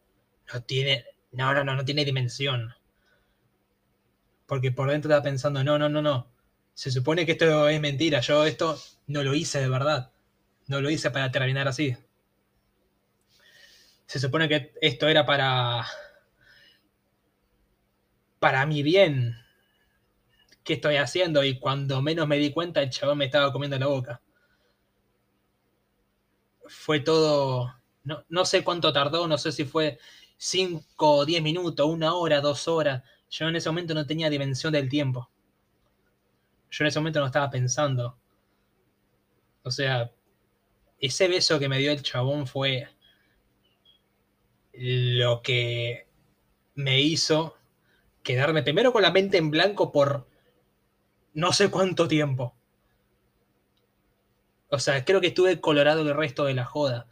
no 0.53 0.63
tiene. 0.63 1.05
No, 1.31 1.53
no, 1.53 1.63
no, 1.63 1.75
no 1.75 1.85
tiene 1.85 2.05
dimensión. 2.05 2.73
Porque 4.45 4.71
por 4.71 4.89
dentro 4.89 5.09
estaba 5.09 5.23
pensando, 5.23 5.63
no, 5.63 5.77
no, 5.77 5.89
no, 5.89 6.01
no. 6.01 6.27
Se 6.73 6.91
supone 6.91 7.25
que 7.25 7.33
esto 7.33 7.67
es 7.69 7.81
mentira. 7.81 8.21
Yo 8.21 8.45
esto 8.45 8.79
no 9.07 9.23
lo 9.23 9.33
hice 9.35 9.59
de 9.59 9.69
verdad. 9.69 10.11
No 10.67 10.81
lo 10.81 10.89
hice 10.89 11.11
para 11.11 11.31
terminar 11.31 11.67
así. 11.67 11.95
Se 14.07 14.19
supone 14.19 14.47
que 14.49 14.73
esto 14.81 15.07
era 15.07 15.25
para. 15.25 15.85
Para 18.39 18.65
mi 18.65 18.83
bien. 18.83 19.35
¿Qué 20.63 20.73
estoy 20.73 20.97
haciendo? 20.97 21.43
Y 21.43 21.59
cuando 21.59 22.01
menos 22.01 22.27
me 22.27 22.37
di 22.37 22.51
cuenta, 22.51 22.81
el 22.81 22.89
chabón 22.89 23.19
me 23.19 23.25
estaba 23.25 23.51
comiendo 23.51 23.79
la 23.79 23.87
boca 23.87 24.21
fue 26.67 26.99
todo, 26.99 27.73
no, 28.03 28.45
sé 28.45 28.63
cuánto 28.63 28.93
tardó, 28.93 29.27
no 29.27 29.37
sé 29.37 29.51
si 29.51 29.65
fue 29.65 29.99
5 30.37 30.85
o 30.99 31.25
10 31.25 31.41
minutos, 31.41 31.87
una 31.87 32.13
hora, 32.13 32.41
dos 32.41 32.67
horas. 32.67 33.03
Yo 33.29 33.47
en 33.47 33.55
ese 33.55 33.69
momento 33.69 33.93
no 33.93 34.05
tenía 34.05 34.29
dimensión 34.29 34.73
del 34.73 34.89
tiempo. 34.89 35.29
Yo 36.69 36.83
en 36.83 36.87
ese 36.87 36.99
momento 36.99 37.19
no 37.19 37.25
estaba 37.25 37.49
pensando. 37.49 38.17
O 39.63 39.71
sea, 39.71 40.11
ese 40.99 41.27
beso 41.27 41.59
que 41.59 41.69
me 41.69 41.79
dio 41.79 41.91
el 41.91 42.01
chabón 42.01 42.47
fue 42.47 42.87
lo 44.73 45.41
que 45.41 46.07
me 46.75 47.01
hizo 47.01 47.56
quedarme 48.27 48.61
primero 48.61 48.91
con 48.91 49.03
la 49.03 49.11
mente 49.11 49.37
en 49.37 49.51
blanco 49.51 49.93
por 49.93 50.27
no 51.33 51.53
sé 51.53 51.71
cuánto 51.71 52.09
tiempo. 52.09 52.53
O 54.67 54.79
sea, 54.79 55.05
creo 55.05 55.21
que 55.21 55.27
estuve 55.27 55.61
colorado 55.61 56.01
el 56.01 56.13
resto 56.13 56.43
de 56.43 56.53
la 56.53 56.65
joda. 56.65 57.07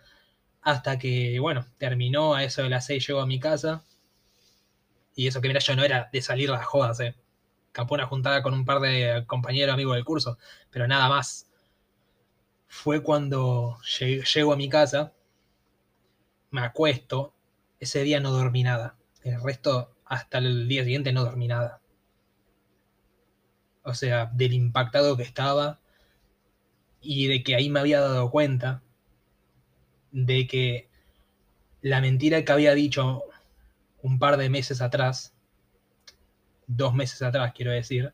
Hasta 0.61 0.99
que, 0.99 1.39
bueno, 1.39 1.65
terminó 1.77 2.35
a 2.35 2.43
eso 2.43 2.63
de 2.63 2.69
las 2.69 2.85
6, 2.87 3.07
llego 3.07 3.21
a 3.21 3.27
mi 3.27 3.39
casa. 3.39 3.85
Y 5.15 5.27
eso 5.27 5.39
que 5.39 5.47
mira, 5.47 5.61
yo 5.61 5.77
no 5.77 5.85
era 5.85 6.09
de 6.11 6.21
salir 6.21 6.49
las 6.49 6.65
jodas, 6.65 6.99
eh. 6.99 7.15
Capó 7.71 7.93
una 7.95 8.07
juntada 8.07 8.43
con 8.43 8.53
un 8.53 8.65
par 8.65 8.81
de 8.81 9.23
compañeros 9.25 9.73
amigos 9.73 9.95
del 9.95 10.03
curso, 10.03 10.37
pero 10.69 10.85
nada 10.85 11.07
más. 11.07 11.49
Fue 12.67 13.01
cuando 13.01 13.77
llego 14.33 14.51
a 14.51 14.57
mi 14.57 14.67
casa, 14.67 15.13
me 16.51 16.59
acuesto, 16.59 17.33
ese 17.79 18.03
día 18.03 18.19
no 18.19 18.31
dormí 18.31 18.63
nada. 18.63 18.97
El 19.23 19.41
resto, 19.41 19.94
hasta 20.05 20.37
el 20.37 20.67
día 20.67 20.83
siguiente, 20.83 21.11
no 21.13 21.23
dormí 21.23 21.47
nada. 21.47 21.81
O 23.83 23.93
sea, 23.93 24.27
del 24.33 24.53
impactado 24.53 25.17
que 25.17 25.23
estaba, 25.23 25.79
y 27.05 27.27
de 27.27 27.43
que 27.43 27.55
ahí 27.55 27.69
me 27.69 27.79
había 27.79 28.01
dado 28.01 28.31
cuenta 28.31 28.81
de 30.11 30.47
que 30.47 30.89
la 31.81 32.01
mentira 32.01 32.43
que 32.43 32.51
había 32.51 32.73
dicho 32.73 33.23
un 34.01 34.17
par 34.17 34.37
de 34.37 34.49
meses 34.49 34.81
atrás, 34.81 35.35
dos 36.67 36.95
meses 36.95 37.21
atrás 37.21 37.53
quiero 37.55 37.71
decir, 37.71 38.13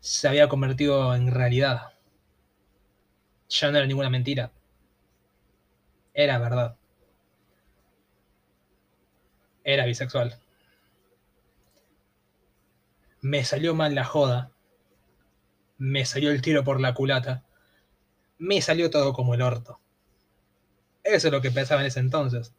se 0.00 0.26
había 0.26 0.48
convertido 0.48 1.14
en 1.14 1.30
realidad. 1.30 1.92
Ya 3.48 3.70
no 3.70 3.78
era 3.78 3.86
ninguna 3.86 4.10
mentira. 4.10 4.52
Era 6.14 6.38
verdad. 6.38 6.76
Era 9.72 9.86
bisexual. 9.86 10.38
Me 13.20 13.44
salió 13.44 13.74
mal 13.74 13.94
la 13.94 14.04
joda 14.04 14.52
me 15.82 16.06
salió 16.06 16.30
el 16.30 16.42
tiro 16.42 16.62
por 16.62 16.80
la 16.80 16.94
culata. 16.94 17.42
me 18.38 18.62
salió 18.62 18.88
todo 18.88 19.12
como 19.12 19.34
el 19.34 19.42
orto. 19.42 19.80
Eso 21.02 21.26
es 21.26 21.32
lo 21.32 21.40
que 21.40 21.50
pensaba 21.50 21.80
en 21.80 21.88
ese 21.88 21.98
entonces. 21.98 22.54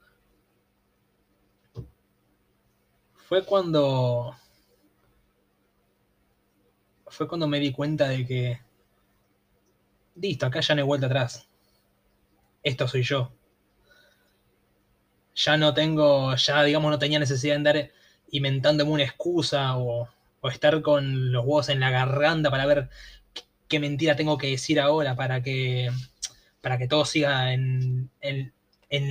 Fue 3.15 3.45
cuando. 3.45 4.35
Fue 7.07 7.29
cuando 7.29 7.47
me 7.47 7.61
di 7.61 7.71
cuenta 7.71 8.09
de 8.09 8.27
que. 8.27 8.61
Listo, 10.15 10.45
acá 10.45 10.59
ya 10.59 10.75
no 10.75 10.81
hay 10.81 10.87
vuelta 10.87 11.07
atrás. 11.07 11.47
Esto 12.61 12.89
soy 12.89 13.03
yo. 13.03 13.31
Ya 15.35 15.57
no 15.57 15.73
tengo. 15.73 16.35
Ya, 16.35 16.63
digamos, 16.63 16.91
no 16.91 16.99
tenía 16.99 17.19
necesidad 17.19 17.53
de 17.53 17.57
andar 17.57 17.91
inventándome 18.31 18.91
una 18.91 19.03
excusa 19.03 19.77
o, 19.77 20.09
o 20.41 20.49
estar 20.49 20.81
con 20.81 21.31
los 21.31 21.45
huevos 21.45 21.69
en 21.69 21.79
la 21.79 21.89
garganta 21.89 22.51
para 22.51 22.65
ver 22.65 22.89
qué 23.73 23.79
mentira 23.79 24.15
tengo 24.15 24.37
que 24.37 24.47
decir 24.51 24.79
ahora 24.79 25.15
para 25.15 25.41
que, 25.41 25.89
para 26.61 26.77
que 26.77 26.87
todo 26.87 27.05
siga 27.05 27.53
en, 27.53 28.11
en, 28.21 28.51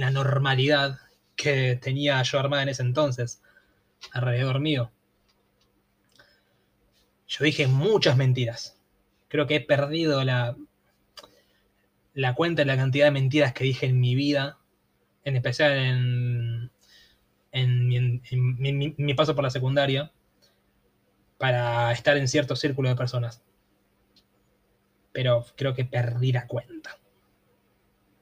la 0.00 0.11
normalidad 0.11 0.98
que 1.35 1.76
tenía 1.82 2.22
yo 2.22 2.38
armada 2.38 2.62
en 2.62 2.68
ese 2.68 2.82
entonces, 2.82 3.42
alrededor 4.12 4.61
mío. 4.61 4.92
Yo 7.26 7.44
dije 7.44 7.66
muchas 7.66 8.16
mentiras. 8.16 8.76
Creo 9.28 9.46
que 9.46 9.56
he 9.56 9.61
perdido 9.61 10.22
la, 10.22 10.56
la 12.14 12.35
cuenta 12.35 12.62
de 12.62 12.66
la 12.66 12.76
cantidad 12.76 13.06
de 13.06 13.11
mentiras 13.11 13.54
que 13.54 13.64
dije 13.64 13.87
en 13.87 13.98
mi 13.98 14.14
vida, 14.14 14.58
en 15.24 15.37
especial 15.37 16.70
en, 17.52 18.32
mi 18.96 19.14
paso 19.14 19.35
por 19.35 19.44
la 19.44 19.50
secundaria, 19.50 20.12
para 21.38 21.92
estar 21.92 22.16
en 22.16 22.28
cierto 22.28 22.56
círculo 22.56 22.88
de 22.88 22.96
personas 22.96 23.42
pero 25.12 25.44
creo 25.56 25.74
que 25.74 25.85
perdí 25.85 26.32
la 26.32 26.46
cuenta. 26.46 26.98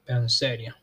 Pero 0.04 0.22
en 0.22 0.28
serio. 0.28 0.76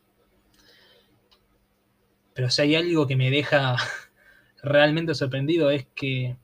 Pero 2.34 2.50
si 2.50 2.62
hay 2.62 2.74
algo 2.74 3.06
que 3.06 3.16
me 3.16 3.30
deja 3.30 3.76
realmente 4.62 5.14
sorprendido 5.14 5.70
es 5.70 5.86
que 5.94 6.36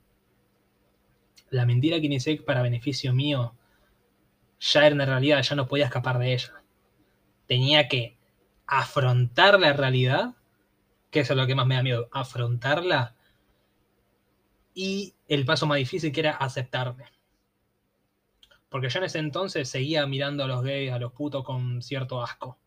la 1.50 1.66
mentira 1.66 1.98
que 2.00 2.06
inicié 2.06 2.40
para 2.42 2.62
beneficio 2.62 3.12
mío 3.14 3.54
ya 4.60 4.86
era 4.86 4.94
una 4.94 5.06
realidad, 5.06 5.42
ya 5.42 5.56
no 5.56 5.66
podía 5.66 5.86
escapar 5.86 6.18
de 6.18 6.34
ella. 6.34 6.62
Tenía 7.46 7.88
que 7.88 8.13
afrontar 8.66 9.58
la 9.60 9.72
realidad, 9.72 10.34
que 11.10 11.20
eso 11.20 11.34
es 11.34 11.38
lo 11.38 11.46
que 11.46 11.54
más 11.54 11.66
me 11.66 11.76
da 11.76 11.82
miedo, 11.82 12.08
afrontarla 12.12 13.14
y 14.74 15.14
el 15.28 15.44
paso 15.44 15.66
más 15.66 15.78
difícil 15.78 16.12
que 16.12 16.20
era 16.20 16.32
aceptarme. 16.32 17.04
Porque 18.68 18.88
yo 18.88 18.98
en 18.98 19.04
ese 19.04 19.20
entonces 19.20 19.68
seguía 19.68 20.04
mirando 20.06 20.42
a 20.42 20.48
los 20.48 20.62
gays, 20.62 20.92
a 20.92 20.98
los 20.98 21.12
putos 21.12 21.44
con 21.44 21.80
cierto 21.80 22.20
asco. 22.20 22.58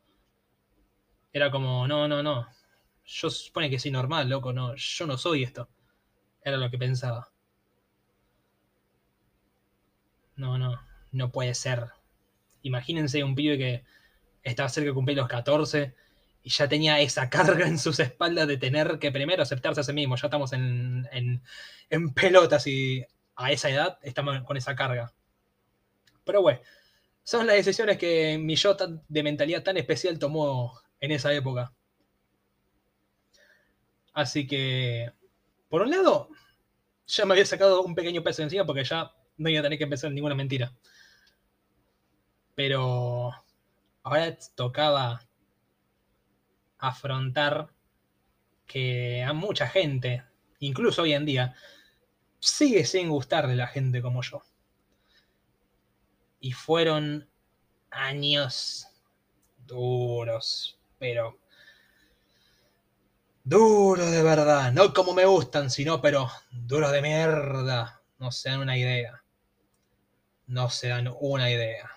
Era 1.34 1.52
como, 1.52 1.86
no, 1.88 2.08
no, 2.08 2.24
no. 2.24 2.48
Yo 3.06 3.30
supone 3.30 3.70
que 3.70 3.78
soy 3.78 3.92
normal, 3.92 4.30
loco, 4.30 4.54
no. 4.54 4.74
Yo 4.76 5.06
no 5.06 5.18
soy 5.18 5.44
esto. 5.44 5.68
Era 6.42 6.58
lo 6.58 6.72
que 6.72 6.78
pensaba. 6.78 7.30
No, 10.38 10.58
no. 10.58 10.80
No 11.12 11.30
puede 11.30 11.54
ser. 11.54 11.88
Imagínense 12.62 13.24
un 13.24 13.36
pibe 13.36 13.58
que 13.58 13.84
estaba 14.48 14.70
cerca 14.70 14.90
de 14.90 14.94
cumplir 14.94 15.18
los 15.18 15.28
14 15.28 15.94
y 16.44 16.50
ya 16.50 16.68
tenía 16.68 17.00
esa 17.02 17.30
carga 17.30 17.68
en 17.68 17.78
sus 17.78 18.00
espaldas 18.00 18.48
de 18.48 18.58
tener 18.58 19.00
que 19.00 19.12
primero 19.12 19.44
aceptarse 19.44 19.82
a 19.82 19.84
sí 19.84 19.94
mismo. 19.94 20.16
Ya 20.16 20.28
estamos 20.28 20.54
en, 20.54 21.08
en, 21.90 22.14
pelotas 22.14 22.68
y 22.68 23.06
a 23.36 23.52
esa 23.52 23.70
edad 23.70 24.00
estamos 24.02 24.42
con 24.44 24.58
esa 24.58 24.76
carga. 24.76 25.14
Pero 26.24 26.42
bueno, 26.42 26.60
son 27.24 27.48
las 27.48 27.58
decisiones 27.58 27.98
que 27.98 28.38
mi 28.38 28.56
yo 28.56 28.76
de 29.08 29.24
mentalidad 29.24 29.64
tan 29.64 29.78
especial 29.78 30.20
tomó 30.20 30.80
en 31.00 31.12
esa 31.12 31.34
época. 31.34 31.74
Así 34.14 34.48
que, 34.48 35.12
por 35.70 35.82
un 35.84 35.92
lado, 35.92 36.30
ya 37.06 37.26
me 37.26 37.34
había 37.34 37.46
sacado 37.46 37.84
un 37.84 37.94
pequeño 37.94 38.24
peso 38.24 38.42
encima 38.42 38.66
porque 38.66 38.84
ya 38.84 39.12
no 39.38 39.50
iba 39.50 39.60
a 39.60 39.64
tener 39.64 39.78
que 39.78 39.84
empezar 39.84 40.12
ninguna 40.12 40.34
mentira. 40.34 40.74
Pero 42.56 43.32
ahora 44.08 44.38
tocaba 44.56 45.22
afrontar 46.78 47.74
que 48.66 49.22
a 49.24 49.34
mucha 49.34 49.68
gente, 49.68 50.24
incluso 50.60 51.02
hoy 51.02 51.14
en 51.14 51.26
día, 51.26 51.56
sigue 52.40 52.86
sin 52.86 53.10
gustarle 53.10 53.56
la 53.56 53.68
gente 53.68 54.02
como 54.02 54.22
yo. 54.22 54.42
Y 56.40 56.54
fueron 56.54 57.30
años 57.90 58.88
duros, 59.66 60.80
pero 60.98 61.40
duros 63.44 64.10
de 64.10 64.24
verdad, 64.24 64.72
no 64.72 64.94
como 64.94 65.14
me 65.14 65.26
gustan, 65.26 65.70
sino 65.70 66.02
pero 66.02 66.30
duros 66.52 66.94
de 66.94 67.02
mierda, 67.02 68.02
no 68.20 68.32
se 68.32 68.50
dan 68.50 68.62
una 68.62 68.78
idea, 68.78 69.22
no 70.46 70.70
se 70.70 70.88
dan 70.88 71.10
una 71.20 71.52
idea. 71.52 71.97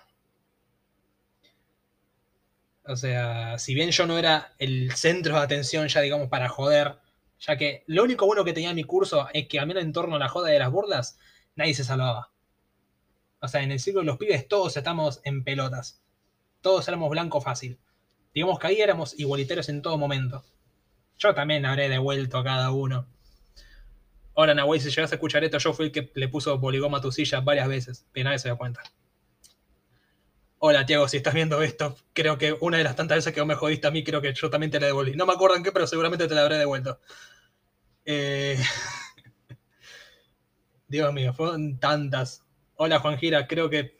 O 2.91 2.97
sea, 2.97 3.57
si 3.57 3.73
bien 3.73 3.91
yo 3.91 4.05
no 4.05 4.17
era 4.17 4.53
el 4.59 4.91
centro 4.91 5.35
de 5.35 5.41
atención 5.41 5.87
ya 5.87 6.01
digamos 6.01 6.27
para 6.27 6.49
joder, 6.49 6.97
ya 7.39 7.55
que 7.55 7.85
lo 7.87 8.03
único 8.03 8.25
bueno 8.25 8.43
que 8.43 8.51
tenía 8.51 8.73
mi 8.73 8.83
curso 8.83 9.29
es 9.33 9.47
que 9.47 9.59
a 9.59 9.65
mí 9.65 9.73
en 9.77 9.93
torno 9.93 10.17
a 10.17 10.19
la 10.19 10.27
joda 10.27 10.49
de 10.49 10.59
las 10.59 10.69
burlas, 10.69 11.17
nadie 11.55 11.73
se 11.73 11.85
salvaba. 11.85 12.31
O 13.39 13.47
sea, 13.47 13.63
en 13.63 13.71
el 13.71 13.79
ciclo 13.79 14.01
de 14.01 14.07
los 14.07 14.17
pibes 14.17 14.45
todos 14.47 14.75
estamos 14.75 15.21
en 15.23 15.43
pelotas. 15.45 16.01
Todos 16.59 16.85
éramos 16.89 17.09
blanco 17.09 17.39
fácil. 17.39 17.79
Digamos 18.33 18.59
que 18.59 18.67
ahí 18.67 18.81
éramos 18.81 19.17
igualitarios 19.17 19.69
en 19.69 19.81
todo 19.81 19.97
momento. 19.97 20.43
Yo 21.17 21.33
también 21.33 21.65
habré 21.65 21.87
devuelto 21.87 22.37
a 22.39 22.43
cada 22.43 22.71
uno. 22.71 23.07
Hola, 24.33 24.53
Nahuay, 24.53 24.81
si 24.81 24.89
llegas 24.89 25.11
a 25.11 25.15
escuchar 25.15 25.43
esto, 25.45 25.57
yo 25.59 25.73
fui 25.73 25.85
el 25.85 25.91
que 25.93 26.11
le 26.13 26.27
puso 26.27 26.59
poligoma 26.59 26.97
a 26.97 27.01
tu 27.01 27.11
silla 27.11 27.39
varias 27.39 27.69
veces. 27.69 28.05
Pero 28.11 28.25
nadie 28.25 28.39
se 28.39 28.49
da 28.49 28.55
cuenta. 28.55 28.81
Hola, 30.63 30.85
Tiago, 30.85 31.07
si 31.07 31.17
estás 31.17 31.33
viendo 31.33 31.59
esto, 31.63 31.97
creo 32.13 32.37
que 32.37 32.55
una 32.61 32.77
de 32.77 32.83
las 32.83 32.95
tantas 32.95 33.17
veces 33.17 33.33
que 33.33 33.41
vos 33.41 33.47
me 33.47 33.55
jodiste 33.55 33.87
a 33.87 33.91
mí, 33.91 34.03
creo 34.03 34.21
que 34.21 34.31
yo 34.31 34.47
también 34.51 34.69
te 34.69 34.79
la 34.79 34.85
devolví. 34.85 35.15
No 35.15 35.25
me 35.25 35.33
acuerdo 35.33 35.55
en 35.55 35.63
qué, 35.63 35.71
pero 35.71 35.87
seguramente 35.87 36.27
te 36.27 36.35
la 36.35 36.43
habré 36.43 36.59
devuelto. 36.59 36.99
Eh... 38.05 38.59
Dios 40.87 41.11
mío, 41.13 41.33
fueron 41.33 41.79
tantas. 41.79 42.45
Hola 42.75 42.99
Juan 42.99 43.17
Gira, 43.17 43.47
creo 43.47 43.71
que. 43.71 43.97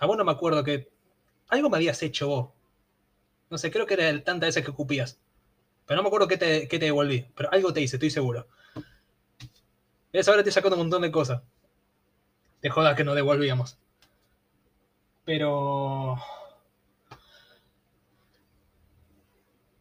A 0.00 0.06
vos 0.06 0.16
no 0.16 0.24
me 0.24 0.32
acuerdo 0.32 0.64
que. 0.64 0.90
Algo 1.50 1.70
me 1.70 1.76
habías 1.76 2.02
hecho 2.02 2.26
vos. 2.26 2.50
No 3.50 3.58
sé, 3.58 3.70
creo 3.70 3.86
que 3.86 3.94
era 3.94 4.24
tantas 4.24 4.48
veces 4.48 4.64
que 4.64 4.72
cupías. 4.72 5.20
Pero 5.86 5.98
no 5.98 6.02
me 6.02 6.08
acuerdo 6.08 6.26
qué 6.26 6.36
te, 6.36 6.66
te 6.66 6.78
devolví. 6.80 7.28
Pero 7.36 7.48
algo 7.52 7.72
te 7.72 7.80
hice, 7.80 7.94
estoy 7.94 8.10
seguro. 8.10 8.48
¿Ves? 10.12 10.26
Ahora 10.26 10.42
te 10.42 10.50
sacando 10.50 10.74
un 10.74 10.82
montón 10.82 11.02
de 11.02 11.12
cosas. 11.12 11.42
De 12.60 12.70
jodas 12.70 12.96
que 12.96 13.04
nos 13.04 13.14
devolvíamos. 13.14 13.78
Pero. 15.24 16.16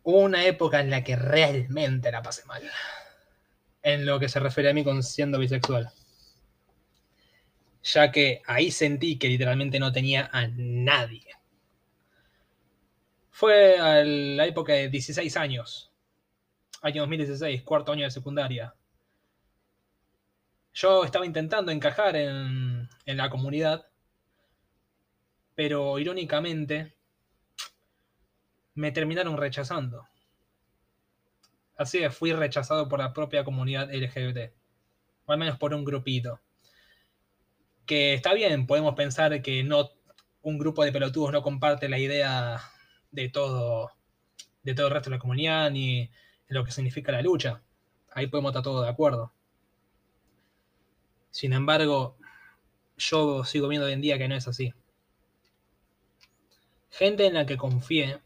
Hubo 0.04 0.20
una 0.20 0.46
época 0.46 0.82
en 0.82 0.90
la 0.90 1.04
que 1.04 1.16
realmente 1.16 2.12
la 2.12 2.22
pasé 2.22 2.46
mal. 2.46 2.64
En 3.82 4.06
lo 4.06 4.20
que 4.20 4.30
se 4.30 4.40
refiere 4.40 4.70
a 4.70 4.74
mí 4.74 4.84
con 4.84 5.02
siendo 5.04 5.40
bisexual 5.40 5.92
ya 7.84 8.12
que 8.12 8.42
ahí 8.46 8.72
sentí 8.72 9.18
que 9.20 9.28
literalmente 9.28 9.80
no 9.80 9.92
tenía 9.92 10.30
a 10.32 10.48
nadie. 10.48 11.28
Fue 13.30 13.78
a 13.78 14.04
la 14.04 14.46
época 14.46 14.74
de 14.74 14.90
16 14.90 15.36
años, 15.38 15.92
año 16.82 17.02
2016, 17.02 17.64
cuarto 17.64 17.92
año 17.92 18.06
de 18.06 18.12
secundaria. 18.12 18.74
Yo 20.74 21.04
estaba 21.04 21.26
intentando 21.26 21.72
encajar 21.72 22.16
en, 22.16 22.90
en 23.06 23.18
la 23.18 23.30
comunidad, 23.30 23.86
pero 25.56 26.00
irónicamente 26.00 26.96
me 28.76 28.92
terminaron 28.92 29.38
rechazando. 29.38 30.08
Así 31.78 32.00
que 32.00 32.10
fui 32.10 32.34
rechazado 32.34 32.88
por 32.88 33.00
la 33.00 33.14
propia 33.14 33.44
comunidad 33.44 33.94
LGBT, 33.94 34.54
o 35.26 35.32
al 35.32 35.40
menos 35.40 35.58
por 35.58 35.74
un 35.74 35.84
grupito 35.84 36.40
que 37.86 38.14
está 38.14 38.34
bien, 38.34 38.66
podemos 38.68 38.96
pensar 38.96 39.42
que 39.42 39.64
no 39.64 39.92
un 40.42 40.58
grupo 40.58 40.84
de 40.84 40.92
pelotudos 40.92 41.32
no 41.32 41.42
comparte 41.42 41.90
la 41.90 42.00
idea 42.00 42.62
de 43.12 43.30
todo, 43.30 43.92
de 44.64 44.74
todo 44.74 44.88
el 44.88 44.94
resto 44.94 45.10
de 45.10 45.18
la 45.18 45.22
comunidad 45.22 45.72
ni 45.72 46.10
lo 46.48 46.64
que 46.64 46.72
significa 46.72 47.12
la 47.12 47.22
lucha. 47.22 47.62
Ahí 48.12 48.28
podemos 48.28 48.50
estar 48.52 48.64
todos 48.64 48.84
de 48.86 48.92
acuerdo. 48.92 49.34
Sin 51.32 51.54
embargo, 51.54 52.18
yo 52.98 53.44
sigo 53.44 53.68
viendo 53.68 53.88
hoy 53.88 53.94
en 53.94 54.02
día 54.02 54.18
que 54.18 54.28
no 54.28 54.36
es 54.36 54.48
así. 54.48 54.74
Gente 56.94 57.26
en 57.26 57.34
la 57.34 57.48
que 57.48 57.58
confié, 57.58 58.22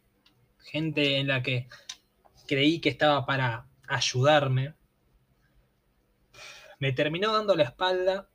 gente 0.60 1.20
en 1.20 1.28
la 1.28 1.42
que 1.42 1.70
creí 2.48 2.82
que 2.82 2.90
estaba 2.90 3.26
para 3.26 3.66
ayudarme, 3.88 4.76
me 6.78 6.92
terminó 6.92 7.32
dando 7.32 7.56
la 7.56 7.64
espalda 7.64 8.30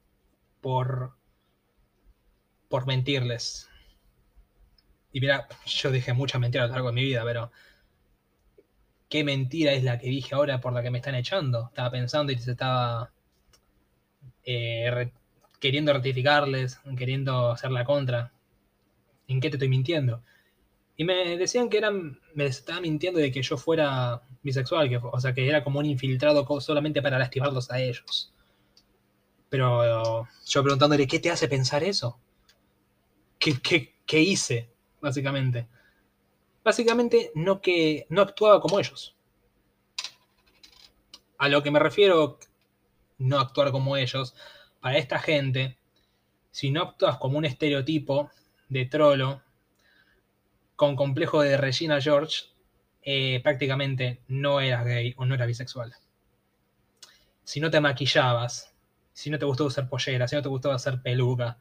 por, 0.62 1.14
por 2.71 2.87
mentirles. 2.87 3.68
Y 5.12 5.21
mira, 5.21 5.49
yo 5.66 5.90
dije 5.90 6.14
muchas 6.14 6.40
mentiras 6.40 6.64
a 6.64 6.68
lo 6.68 6.73
largo 6.73 6.88
de 6.88 6.95
mi 6.95 7.03
vida, 7.03 7.23
pero 7.25 7.53
qué 9.11 9.25
mentira 9.25 9.73
es 9.73 9.85
la 9.85 9.99
que 9.99 10.09
dije 10.09 10.35
ahora 10.35 10.62
por 10.62 10.73
la 10.73 10.83
que 10.83 10.90
me 10.90 10.99
están 10.99 11.14
echando. 11.14 11.66
Estaba 11.66 11.90
pensando 11.90 12.33
y 12.33 12.38
se 12.38 12.53
estaba 12.53 13.12
eh, 14.45 15.12
queriendo 15.61 15.92
rectificarles, 15.92 16.81
queriendo 16.97 17.51
hacer 17.51 17.71
la 17.71 17.85
contra. 17.85 18.33
¿En 19.33 19.40
qué 19.40 19.49
te 19.49 19.57
estoy 19.57 19.68
mintiendo? 19.68 20.23
Y 20.95 21.05
me 21.05 21.38
decían 21.38 21.71
que 21.71 21.79
eran, 21.79 22.21
me 22.35 22.45
estaba 22.45 22.83
mintiendo 22.83 23.18
de 23.18 23.33
que 23.33 23.42
yo 23.42 23.57
fuera 23.57 24.23
bisexual, 24.42 24.90
que, 24.90 25.01
o 25.03 25.21
sea, 25.21 25.33
que 25.33 25.49
era 25.49 25.64
como 25.64 25.79
un 25.79 25.87
infiltrado 25.87 26.47
solamente 26.61 27.01
para 27.01 27.18
lastimarlos 27.18 27.71
a 27.71 27.81
ellos. 27.81 28.35
Pero 29.49 30.29
yo 30.47 30.62
preguntándole, 30.62 31.07
¿qué 31.07 31.18
te 31.18 31.31
hace 31.31 31.49
pensar 31.49 31.83
eso? 31.83 32.21
¿Qué, 33.38 33.59
qué, 33.62 33.97
qué 34.05 34.21
hice, 34.21 34.71
básicamente? 35.01 35.66
Básicamente, 36.62 37.33
no 37.35 37.62
que 37.62 38.07
no 38.11 38.21
actuaba 38.21 38.61
como 38.61 38.79
ellos. 38.79 39.16
A 41.38 41.49
lo 41.49 41.62
que 41.62 41.71
me 41.71 41.79
refiero, 41.79 42.38
no 43.16 43.40
actuar 43.40 43.73
como 43.73 43.97
ellos, 43.97 44.35
para 44.81 44.99
esta 44.99 45.18
gente, 45.18 45.79
si 46.51 46.71
no 46.71 46.83
actúas 46.83 47.16
como 47.16 47.38
un 47.38 47.47
estereotipo 47.47 48.31
de 48.73 48.87
trolo, 48.87 49.43
con 50.77 50.97
complejo 50.97 51.43
de 51.43 51.57
Regina 51.57 52.01
George, 52.01 52.45
eh, 53.03 53.41
prácticamente 53.43 54.23
no 54.29 54.61
eras 54.61 54.85
gay 54.85 55.15
o 55.17 55.27
no 55.27 55.35
eras 55.35 55.47
bisexual. 55.47 55.95
Si 57.45 57.61
no 57.61 57.71
te 57.71 57.81
maquillabas, 57.81 58.75
si 59.13 59.31
no 59.31 59.39
te 59.39 59.45
gustó 59.45 59.67
usar 59.67 59.89
pollera, 59.89 60.27
si 60.27 60.37
no 60.37 60.43
te 60.43 60.49
gustaba 60.49 60.77
hacer 60.77 61.03
peluca, 61.03 61.59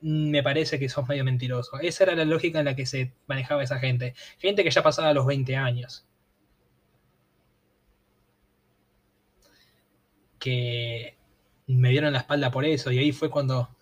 me 0.00 0.42
parece 0.42 0.78
que 0.78 0.88
sos 0.88 1.08
medio 1.08 1.24
mentiroso. 1.24 1.78
Esa 1.80 2.04
era 2.04 2.14
la 2.14 2.24
lógica 2.24 2.58
en 2.58 2.66
la 2.66 2.76
que 2.76 2.86
se 2.86 3.14
manejaba 3.26 3.62
esa 3.62 3.78
gente. 3.78 4.14
Gente 4.38 4.62
que 4.62 4.70
ya 4.70 4.82
pasaba 4.82 5.12
los 5.14 5.26
20 5.26 5.56
años. 5.56 6.06
Que 10.38 11.16
me 11.66 11.90
dieron 11.90 12.12
la 12.12 12.20
espalda 12.20 12.50
por 12.50 12.64
eso 12.64 12.92
y 12.92 12.98
ahí 12.98 13.12
fue 13.12 13.30
cuando 13.30 13.76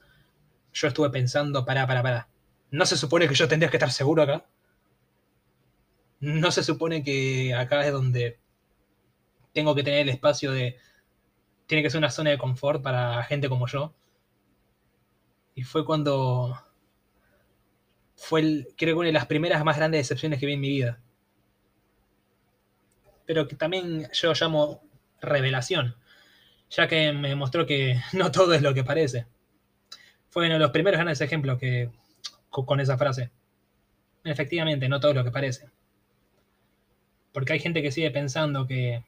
yo 0.77 0.89
estuve 0.89 1.09
pensando, 1.11 1.65
para 1.65 1.87
para 1.87 2.03
para 2.03 2.29
¿No 2.71 2.85
se 2.85 2.97
supone 2.99 3.29
que 3.29 3.35
yo 3.35 3.49
tendría 3.49 3.71
que 3.71 3.79
estar 3.79 3.91
seguro 3.91 4.23
acá? 4.23 4.45
¿No 6.21 6.51
se 6.51 6.63
supone 6.63 7.03
que 7.03 7.55
acá 7.55 7.87
es 7.87 7.93
donde 7.93 8.39
tengo 9.53 9.75
que 9.75 9.83
tener 9.83 10.01
el 10.01 10.11
espacio 10.11 10.53
de... 10.53 10.77
Tiene 11.67 11.83
que 11.83 11.91
ser 11.91 11.99
una 11.99 12.11
zona 12.11 12.31
de 12.31 12.39
confort 12.39 12.83
para 12.83 13.23
gente 13.25 13.49
como 13.49 13.67
yo? 13.67 13.95
Y 15.55 15.63
fue 15.63 15.87
cuando... 15.87 16.63
Fue, 18.15 18.41
el, 18.41 18.69
creo 18.77 18.95
que 18.95 19.01
una 19.01 19.07
de 19.07 19.13
las 19.13 19.27
primeras 19.27 19.65
más 19.65 19.77
grandes 19.77 20.01
decepciones 20.01 20.39
que 20.39 20.47
vi 20.47 20.55
en 20.55 20.61
mi 20.61 20.69
vida. 20.69 21.01
Pero 23.25 23.49
que 23.49 23.57
también 23.57 24.11
yo 24.13 24.33
llamo 24.35 24.83
revelación, 25.21 25.97
ya 26.69 26.87
que 26.89 27.13
me 27.13 27.35
mostró 27.35 27.67
que 27.67 28.01
no 28.13 28.31
todo 28.31 28.53
es 28.53 28.61
lo 28.61 28.75
que 28.75 28.85
parece. 28.85 29.27
Fue 30.37 30.45
uno 30.45 30.57
de 30.57 30.61
los 30.61 30.71
primeros 30.71 30.99
grandes 30.99 31.23
ejemplos 31.23 31.59
que, 31.59 31.89
con 32.51 32.79
esa 32.79 32.99
frase. 32.99 33.31
Efectivamente, 34.23 34.87
no 34.87 35.01
todo 35.01 35.15
lo 35.15 35.25
que 35.25 35.31
parece. 35.31 35.71
Porque 37.33 37.55
hay 37.55 37.59
gente 37.59 37.81
que 37.81 37.91
sigue 37.91 38.11
pensando 38.11 38.67
que 38.67 39.03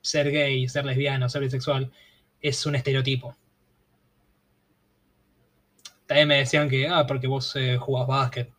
ser 0.00 0.32
gay, 0.32 0.68
ser 0.68 0.86
lesbiano, 0.86 1.28
ser 1.28 1.42
bisexual 1.42 1.92
es 2.40 2.66
un 2.66 2.74
estereotipo. 2.74 3.36
También 6.06 6.26
me 6.26 6.38
decían 6.38 6.68
que, 6.68 6.88
ah, 6.88 7.06
porque 7.06 7.28
vos 7.28 7.54
eh, 7.54 7.76
jugás 7.78 8.08
básquet. 8.08 8.52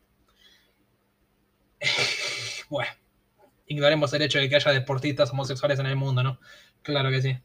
bueno, 2.69 2.91
ignoremos 3.65 4.13
el 4.13 4.21
hecho 4.21 4.39
de 4.39 4.47
que 4.47 4.56
haya 4.56 4.71
deportistas 4.71 5.32
homosexuales 5.32 5.77
en 5.77 5.88
el 5.88 5.97
mundo, 5.97 6.23
¿no? 6.23 6.39
Claro 6.84 7.10
que 7.10 7.21
sí. 7.21 7.38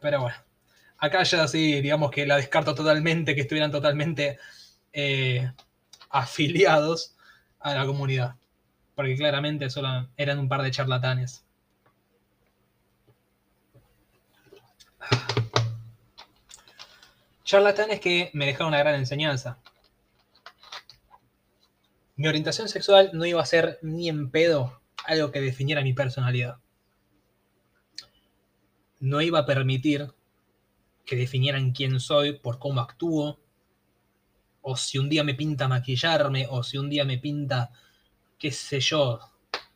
Pero 0.00 0.20
bueno. 0.20 0.53
Acá 1.04 1.22
ya 1.22 1.46
sí, 1.46 1.82
digamos 1.82 2.10
que 2.10 2.26
la 2.26 2.36
descarto 2.36 2.74
totalmente, 2.74 3.34
que 3.34 3.42
estuvieran 3.42 3.70
totalmente 3.70 4.38
eh, 4.90 5.52
afiliados 6.08 7.14
a 7.60 7.74
la 7.74 7.84
comunidad. 7.84 8.36
Porque 8.94 9.14
claramente 9.14 9.68
solo 9.68 10.08
eran 10.16 10.38
un 10.38 10.48
par 10.48 10.62
de 10.62 10.70
charlatanes. 10.70 11.44
Charlatanes 17.44 18.00
que 18.00 18.30
me 18.32 18.46
dejaron 18.46 18.68
una 18.68 18.78
gran 18.78 18.94
enseñanza. 18.94 19.58
Mi 22.16 22.28
orientación 22.28 22.70
sexual 22.70 23.10
no 23.12 23.26
iba 23.26 23.42
a 23.42 23.46
ser 23.46 23.78
ni 23.82 24.08
en 24.08 24.30
pedo 24.30 24.80
algo 25.04 25.30
que 25.30 25.42
definiera 25.42 25.82
mi 25.82 25.92
personalidad. 25.92 26.56
No 29.00 29.20
iba 29.20 29.40
a 29.40 29.44
permitir 29.44 30.14
que 31.04 31.16
definieran 31.16 31.72
quién 31.72 32.00
soy 32.00 32.38
por 32.38 32.58
cómo 32.58 32.80
actúo, 32.80 33.38
o 34.62 34.76
si 34.76 34.98
un 34.98 35.08
día 35.08 35.24
me 35.24 35.34
pinta 35.34 35.68
maquillarme, 35.68 36.46
o 36.48 36.62
si 36.62 36.78
un 36.78 36.88
día 36.88 37.04
me 37.04 37.18
pinta, 37.18 37.70
qué 38.38 38.50
sé 38.50 38.80
yo, 38.80 39.20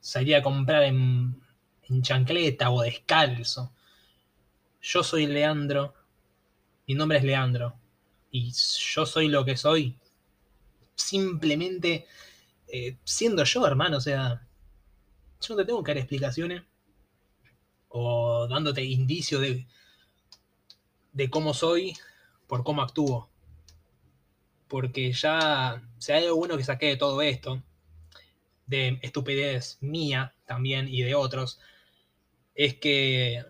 salir 0.00 0.36
a 0.36 0.42
comprar 0.42 0.84
en, 0.84 1.40
en 1.88 2.02
chancleta 2.02 2.70
o 2.70 2.82
descalzo. 2.82 3.72
Yo 4.80 5.02
soy 5.02 5.26
Leandro, 5.26 5.94
mi 6.86 6.94
nombre 6.94 7.18
es 7.18 7.24
Leandro, 7.24 7.74
y 8.30 8.52
yo 8.52 9.04
soy 9.04 9.28
lo 9.28 9.44
que 9.44 9.56
soy 9.56 9.96
simplemente 10.94 12.06
eh, 12.66 12.96
siendo 13.04 13.44
yo, 13.44 13.66
hermano, 13.66 13.96
o 13.96 14.00
sea, 14.00 14.46
yo 15.40 15.54
no 15.54 15.56
te 15.56 15.64
tengo 15.64 15.82
que 15.82 15.92
dar 15.92 15.98
explicaciones 15.98 16.62
o 17.88 18.46
dándote 18.48 18.84
indicios 18.84 19.40
de, 19.40 19.66
de 21.12 21.31
cómo 21.31 21.55
soy 21.55 21.97
por 22.47 22.64
cómo 22.64 22.83
actúo. 22.83 23.31
Porque 24.68 25.12
ya, 25.12 25.83
si 25.99 26.12
hay 26.12 26.25
algo 26.25 26.37
bueno 26.37 26.57
que 26.57 26.64
saqué 26.64 26.87
de 26.87 26.97
todo 26.97 27.23
esto, 27.23 27.62
de 28.66 28.99
estupidez 29.03 29.79
mía 29.81 30.35
también 30.47 30.88
y 30.88 31.03
de 31.03 31.14
otros, 31.14 31.61
es 32.55 32.75
que 32.75 33.44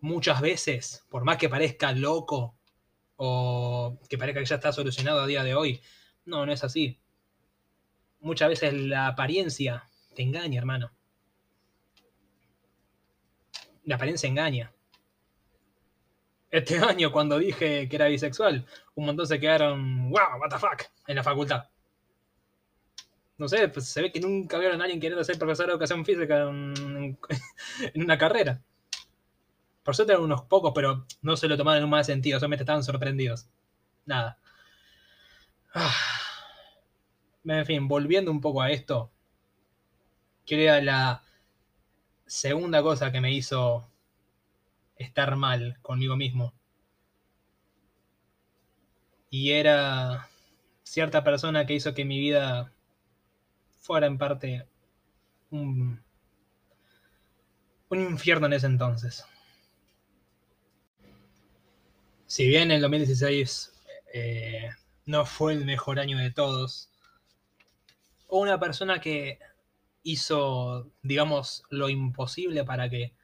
muchas 0.00 0.40
veces, 0.40 1.06
por 1.08 1.24
más 1.24 1.38
que 1.38 1.48
parezca 1.48 1.92
loco 1.92 2.58
o 3.16 3.98
que 4.08 4.18
parezca 4.18 4.40
que 4.40 4.46
ya 4.46 4.56
está 4.56 4.72
solucionado 4.72 5.20
a 5.20 5.26
día 5.26 5.44
de 5.44 5.54
hoy, 5.54 5.80
no, 6.24 6.44
no 6.44 6.52
es 6.52 6.64
así. 6.64 6.98
Muchas 8.20 8.48
veces 8.50 8.74
la 8.74 9.06
apariencia 9.06 9.88
te 10.14 10.22
engaña, 10.22 10.58
hermano. 10.58 10.92
La 13.84 13.94
apariencia 13.94 14.28
engaña 14.28 14.72
este 16.50 16.78
año 16.84 17.12
cuando 17.12 17.38
dije 17.38 17.88
que 17.88 17.96
era 17.96 18.08
bisexual, 18.08 18.66
un 18.94 19.06
montón 19.06 19.26
se 19.26 19.40
quedaron, 19.40 20.10
wow, 20.10 20.40
what 20.40 20.48
the 20.50 20.58
fuck, 20.58 20.82
en 21.06 21.16
la 21.16 21.22
facultad. 21.22 21.68
No 23.38 23.48
sé, 23.48 23.68
pues 23.68 23.86
se 23.86 24.02
ve 24.02 24.12
que 24.12 24.20
nunca 24.20 24.58
vieron 24.58 24.80
a 24.80 24.84
alguien 24.84 25.00
queriendo 25.00 25.24
ser 25.24 25.38
profesor 25.38 25.66
de 25.66 25.72
educación 25.72 26.04
física 26.04 26.42
en, 26.42 27.18
una 27.94 28.18
carrera. 28.18 28.62
Por 29.82 29.96
suerte 29.96 30.12
eran 30.12 30.24
unos 30.24 30.42
pocos, 30.42 30.72
pero 30.74 31.06
no 31.22 31.36
se 31.36 31.48
lo 31.48 31.56
tomaron 31.56 31.78
en 31.78 31.84
un 31.84 31.90
mal 31.90 32.04
sentido, 32.04 32.38
solamente 32.38 32.64
estaban 32.64 32.84
sorprendidos. 32.84 33.48
Nada. 34.06 34.38
En 37.42 37.64
fin, 37.64 37.88
volviendo 37.88 38.30
un 38.30 38.42
poco 38.42 38.60
a 38.60 38.70
esto, 38.70 39.10
creo 40.46 40.78
la 40.82 41.22
segunda 42.26 42.82
cosa 42.82 43.10
que 43.10 43.22
me 43.22 43.32
hizo 43.32 43.89
estar 45.00 45.34
mal 45.36 45.78
conmigo 45.82 46.16
mismo. 46.16 46.52
Y 49.30 49.52
era 49.52 50.28
cierta 50.82 51.24
persona 51.24 51.66
que 51.66 51.74
hizo 51.74 51.94
que 51.94 52.04
mi 52.04 52.18
vida 52.18 52.72
fuera 53.78 54.06
en 54.06 54.18
parte 54.18 54.66
un, 55.50 56.02
un 57.88 58.00
infierno 58.00 58.46
en 58.46 58.52
ese 58.52 58.66
entonces. 58.66 59.24
Si 62.26 62.46
bien 62.46 62.70
el 62.70 62.82
2016 62.82 63.72
eh, 64.12 64.70
no 65.06 65.24
fue 65.24 65.54
el 65.54 65.64
mejor 65.64 65.98
año 65.98 66.18
de 66.18 66.30
todos, 66.30 66.90
una 68.28 68.60
persona 68.60 69.00
que 69.00 69.38
hizo, 70.02 70.92
digamos, 71.02 71.64
lo 71.70 71.88
imposible 71.88 72.64
para 72.64 72.88
que 72.90 73.14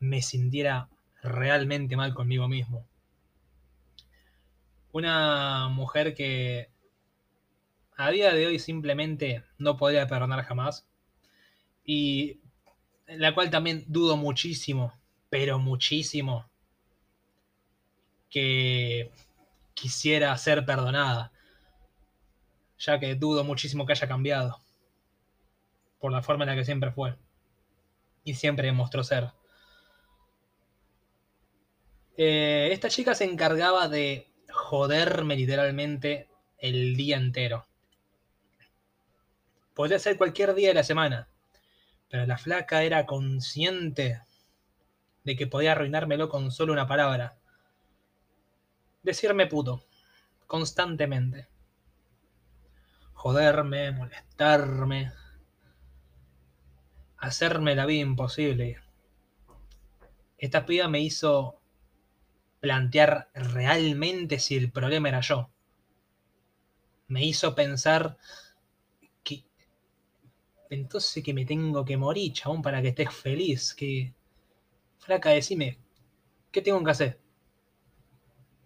me 0.00 0.20
sintiera 0.20 0.88
realmente 1.22 1.96
mal 1.96 2.14
conmigo 2.14 2.48
mismo. 2.48 2.86
Una 4.92 5.68
mujer 5.68 6.14
que 6.14 6.70
a 7.96 8.10
día 8.10 8.32
de 8.32 8.46
hoy 8.46 8.58
simplemente 8.58 9.44
no 9.58 9.76
podría 9.76 10.06
perdonar 10.06 10.44
jamás. 10.44 10.86
Y 11.84 12.40
la 13.06 13.34
cual 13.34 13.50
también 13.50 13.84
dudo 13.88 14.16
muchísimo, 14.16 14.92
pero 15.30 15.58
muchísimo, 15.58 16.48
que 18.30 19.10
quisiera 19.74 20.36
ser 20.38 20.64
perdonada. 20.64 21.32
ya 22.78 22.98
que 22.98 23.14
dudo 23.14 23.44
muchísimo 23.44 23.86
que 23.86 23.92
haya 23.92 24.08
cambiado, 24.08 24.58
por 26.00 26.10
la 26.12 26.22
forma 26.22 26.44
en 26.44 26.50
la 26.50 26.56
que 26.56 26.64
siempre 26.64 26.90
fue, 26.90 27.16
y 28.24 28.34
siempre 28.34 28.66
demostró 28.66 29.04
ser. 29.04 29.30
Eh, 32.16 32.68
esta 32.72 32.88
chica 32.88 33.14
se 33.14 33.24
encargaba 33.24 33.88
de 33.88 34.30
joderme 34.50 35.36
literalmente 35.36 36.28
el 36.58 36.94
día 36.96 37.16
entero. 37.16 37.66
Podría 39.74 39.98
ser 39.98 40.18
cualquier 40.18 40.54
día 40.54 40.68
de 40.68 40.74
la 40.74 40.84
semana, 40.84 41.28
pero 42.08 42.26
la 42.26 42.36
flaca 42.36 42.82
era 42.82 43.06
consciente 43.06 44.20
de 45.24 45.36
que 45.36 45.46
podía 45.46 45.72
arruinármelo 45.72 46.28
con 46.28 46.50
solo 46.50 46.72
una 46.72 46.86
palabra. 46.86 47.38
Decirme 49.02 49.46
puto, 49.46 49.82
constantemente. 50.46 51.48
Joderme, 53.14 53.92
molestarme, 53.92 55.12
hacerme 57.16 57.74
la 57.74 57.86
vida 57.86 58.02
imposible. 58.02 58.80
Esta 60.36 60.66
piba 60.66 60.88
me 60.88 61.00
hizo 61.00 61.61
plantear 62.62 63.28
realmente 63.34 64.38
si 64.38 64.56
el 64.56 64.70
problema 64.70 65.08
era 65.08 65.20
yo. 65.20 65.50
Me 67.08 67.24
hizo 67.24 67.56
pensar 67.56 68.16
que 69.24 69.44
entonces 70.70 71.24
que 71.24 71.34
me 71.34 71.44
tengo 71.44 71.84
que 71.84 71.96
morir, 71.96 72.32
chabón, 72.32 72.62
para 72.62 72.80
que 72.80 72.88
estés 72.90 73.12
feliz. 73.12 73.74
Que 73.74 74.14
flaca, 75.00 75.30
decime, 75.30 75.80
¿qué 76.52 76.62
tengo 76.62 76.82
que 76.84 76.90
hacer? 76.92 77.20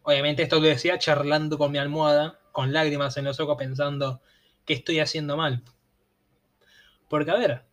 Obviamente 0.02 0.42
esto 0.42 0.60
lo 0.60 0.66
decía 0.66 0.98
charlando 0.98 1.56
con 1.56 1.72
mi 1.72 1.78
almohada, 1.78 2.38
con 2.52 2.74
lágrimas 2.74 3.16
en 3.16 3.24
los 3.24 3.40
ojos, 3.40 3.56
pensando 3.56 4.20
que 4.66 4.74
estoy 4.74 5.00
haciendo 5.00 5.38
mal. 5.38 5.64
Porque, 7.08 7.30
a 7.30 7.36
ver, 7.36 7.64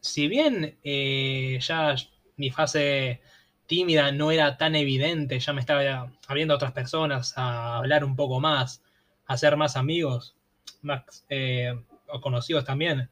si 0.00 0.28
bien 0.28 0.78
eh, 0.84 1.58
ya 1.60 1.96
mi 2.36 2.50
fase 2.50 3.20
tímida 3.66 4.12
no 4.12 4.30
era 4.30 4.56
tan 4.56 4.74
evidente, 4.74 5.38
ya 5.38 5.52
me 5.52 5.60
estaba 5.60 6.12
abriendo 6.26 6.54
otras 6.54 6.72
personas, 6.72 7.36
a 7.36 7.76
hablar 7.78 8.04
un 8.04 8.16
poco 8.16 8.40
más, 8.40 8.82
a 9.26 9.34
hacer 9.34 9.56
más 9.56 9.76
amigos, 9.76 10.36
más 10.82 11.24
eh, 11.28 11.74
o 12.08 12.20
conocidos 12.20 12.64
también. 12.64 13.08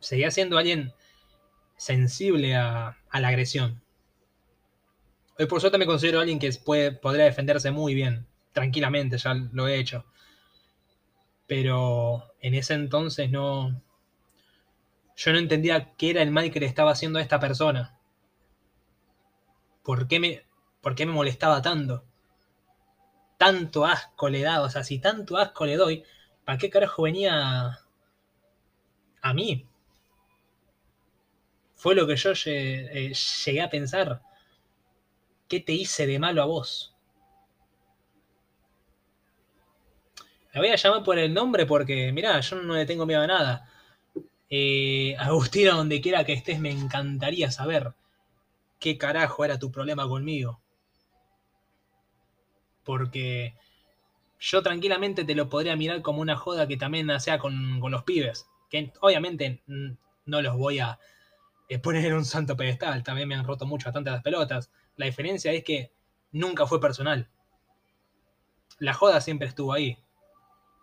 Seguía 0.00 0.30
siendo 0.30 0.58
alguien 0.58 0.92
sensible 1.76 2.54
a, 2.56 2.96
la 3.12 3.28
agresión. 3.28 3.82
Hoy 5.38 5.46
por 5.46 5.60
suerte 5.60 5.78
me 5.78 5.86
considero 5.86 6.20
alguien 6.20 6.38
que 6.38 6.50
puede, 6.64 6.92
podría 6.92 7.24
defenderse 7.24 7.70
muy 7.70 7.94
bien, 7.94 8.26
tranquilamente, 8.52 9.18
ya 9.18 9.34
lo 9.34 9.68
he 9.68 9.78
hecho. 9.78 10.04
Pero 11.46 12.34
en 12.40 12.54
ese 12.54 12.74
entonces 12.74 13.30
no... 13.30 13.82
Yo 15.16 15.32
no 15.32 15.38
entendía 15.38 15.94
qué 15.96 16.10
era 16.10 16.20
el 16.20 16.30
mal 16.30 16.50
que 16.50 16.60
le 16.60 16.66
estaba 16.66 16.90
haciendo 16.90 17.18
a 17.18 17.22
esta 17.22 17.40
persona. 17.40 17.98
¿Por 19.86 20.08
qué 20.08 20.18
me, 20.18 20.42
por 20.80 20.96
qué 20.96 21.06
me 21.06 21.12
molestaba 21.12 21.62
tanto? 21.62 22.04
Tanto 23.38 23.86
asco 23.86 24.28
le 24.28 24.42
daba, 24.42 24.64
o 24.66 24.70
sea, 24.70 24.82
si 24.82 24.98
tanto 24.98 25.36
asco 25.36 25.64
le 25.64 25.76
doy, 25.76 26.02
¿para 26.44 26.58
qué 26.58 26.68
carajo 26.70 27.04
venía 27.04 27.78
a 29.22 29.34
mí? 29.34 29.64
Fue 31.76 31.94
lo 31.94 32.04
que 32.04 32.16
yo 32.16 32.32
eh, 32.46 33.12
llegué 33.44 33.62
a 33.62 33.70
pensar. 33.70 34.22
¿Qué 35.46 35.60
te 35.60 35.72
hice 35.72 36.08
de 36.08 36.18
malo 36.18 36.42
a 36.42 36.46
vos? 36.46 36.96
La 40.52 40.60
voy 40.62 40.70
a 40.70 40.76
llamar 40.76 41.04
por 41.04 41.18
el 41.18 41.32
nombre 41.32 41.64
porque, 41.64 42.10
mirá, 42.10 42.40
yo 42.40 42.56
no 42.56 42.74
le 42.74 42.86
tengo 42.86 43.06
miedo 43.06 43.22
a 43.22 43.26
nada. 43.28 43.70
Eh, 44.50 45.14
Agustina, 45.16 45.74
donde 45.74 46.00
quiera 46.00 46.24
que 46.24 46.32
estés, 46.32 46.58
me 46.58 46.72
encantaría 46.72 47.52
saber 47.52 47.94
qué 48.78 48.98
carajo 48.98 49.44
era 49.44 49.58
tu 49.58 49.70
problema 49.70 50.08
conmigo. 50.08 50.60
Porque 52.84 53.56
yo 54.38 54.62
tranquilamente 54.62 55.24
te 55.24 55.34
lo 55.34 55.48
podría 55.48 55.76
mirar 55.76 56.02
como 56.02 56.20
una 56.20 56.36
joda 56.36 56.68
que 56.68 56.76
también 56.76 57.08
sea 57.20 57.38
con, 57.38 57.80
los 57.80 58.04
pibes. 58.04 58.46
Que 58.70 58.92
obviamente 59.00 59.62
no 59.66 60.42
los 60.42 60.56
voy 60.56 60.78
a 60.78 60.98
eh, 61.68 61.78
poner 61.78 62.04
en 62.06 62.14
un 62.14 62.24
santo 62.24 62.56
pedestal. 62.56 63.02
También 63.02 63.28
me 63.28 63.34
han 63.34 63.44
roto 63.44 63.66
mucho 63.66 63.86
bastante 63.86 64.10
las 64.10 64.22
pelotas. 64.22 64.70
La 64.96 65.06
diferencia 65.06 65.52
es 65.52 65.64
que 65.64 65.92
nunca 66.32 66.66
fue 66.66 66.80
personal. 66.80 67.28
La 68.78 68.94
joda 68.94 69.20
siempre 69.20 69.48
estuvo 69.48 69.72
ahí. 69.72 69.98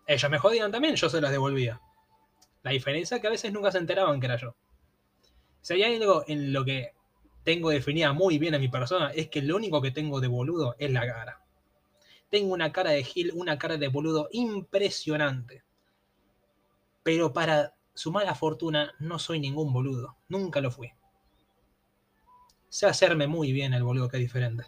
Ellos 0.07 0.29
me 0.29 0.39
jodían 0.39 0.71
también, 0.71 0.95
yo 0.95 1.09
se 1.09 1.21
las 1.21 1.31
devolvía. 1.31 1.79
La 2.63 2.71
diferencia 2.71 3.15
es 3.15 3.21
que 3.21 3.27
a 3.27 3.31
veces 3.31 3.53
nunca 3.53 3.71
se 3.71 3.77
enteraban 3.77 4.19
que 4.19 4.25
era 4.25 4.37
yo. 4.37 4.55
Si 5.61 5.73
hay 5.73 5.83
algo 5.83 6.23
en 6.27 6.51
lo 6.51 6.65
que 6.65 6.93
tengo 7.43 7.69
definida 7.69 8.13
muy 8.13 8.39
bien 8.39 8.55
a 8.55 8.59
mi 8.59 8.69
persona 8.69 9.11
es 9.11 9.29
que 9.29 9.41
lo 9.41 9.55
único 9.57 9.81
que 9.81 9.91
tengo 9.91 10.21
de 10.21 10.27
boludo 10.27 10.75
es 10.79 10.91
la 10.91 11.05
cara. 11.05 11.41
Tengo 12.29 12.53
una 12.53 12.71
cara 12.71 12.91
de 12.91 13.03
Gil, 13.03 13.31
una 13.35 13.57
cara 13.57 13.77
de 13.77 13.89
boludo 13.89 14.29
impresionante. 14.31 15.63
Pero 17.03 17.33
para 17.33 17.75
su 17.93 18.11
mala 18.11 18.33
fortuna 18.33 18.93
no 18.99 19.19
soy 19.19 19.39
ningún 19.39 19.73
boludo. 19.73 20.15
Nunca 20.29 20.61
lo 20.61 20.71
fui. 20.71 20.91
Sé 22.69 22.87
hacerme 22.87 23.27
muy 23.27 23.51
bien 23.51 23.73
el 23.73 23.83
boludo 23.83 24.09
que 24.09 24.17
es 24.17 24.23
diferente. 24.23 24.65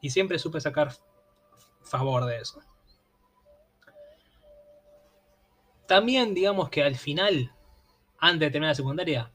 Y 0.00 0.10
siempre 0.10 0.38
supe 0.38 0.60
sacar 0.60 0.92
favor 1.82 2.26
de 2.26 2.38
eso. 2.38 2.60
También 5.88 6.34
digamos 6.34 6.68
que 6.68 6.82
al 6.82 6.96
final, 6.96 7.54
antes 8.18 8.40
de 8.40 8.50
terminar 8.50 8.72
la 8.72 8.74
secundaria, 8.74 9.32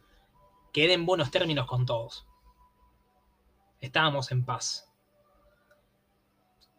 quedé 0.72 0.94
en 0.94 1.06
buenos 1.06 1.32
términos 1.32 1.66
con 1.66 1.86
todos 1.86 2.28
estábamos 3.82 4.32
en 4.32 4.46
paz. 4.46 4.88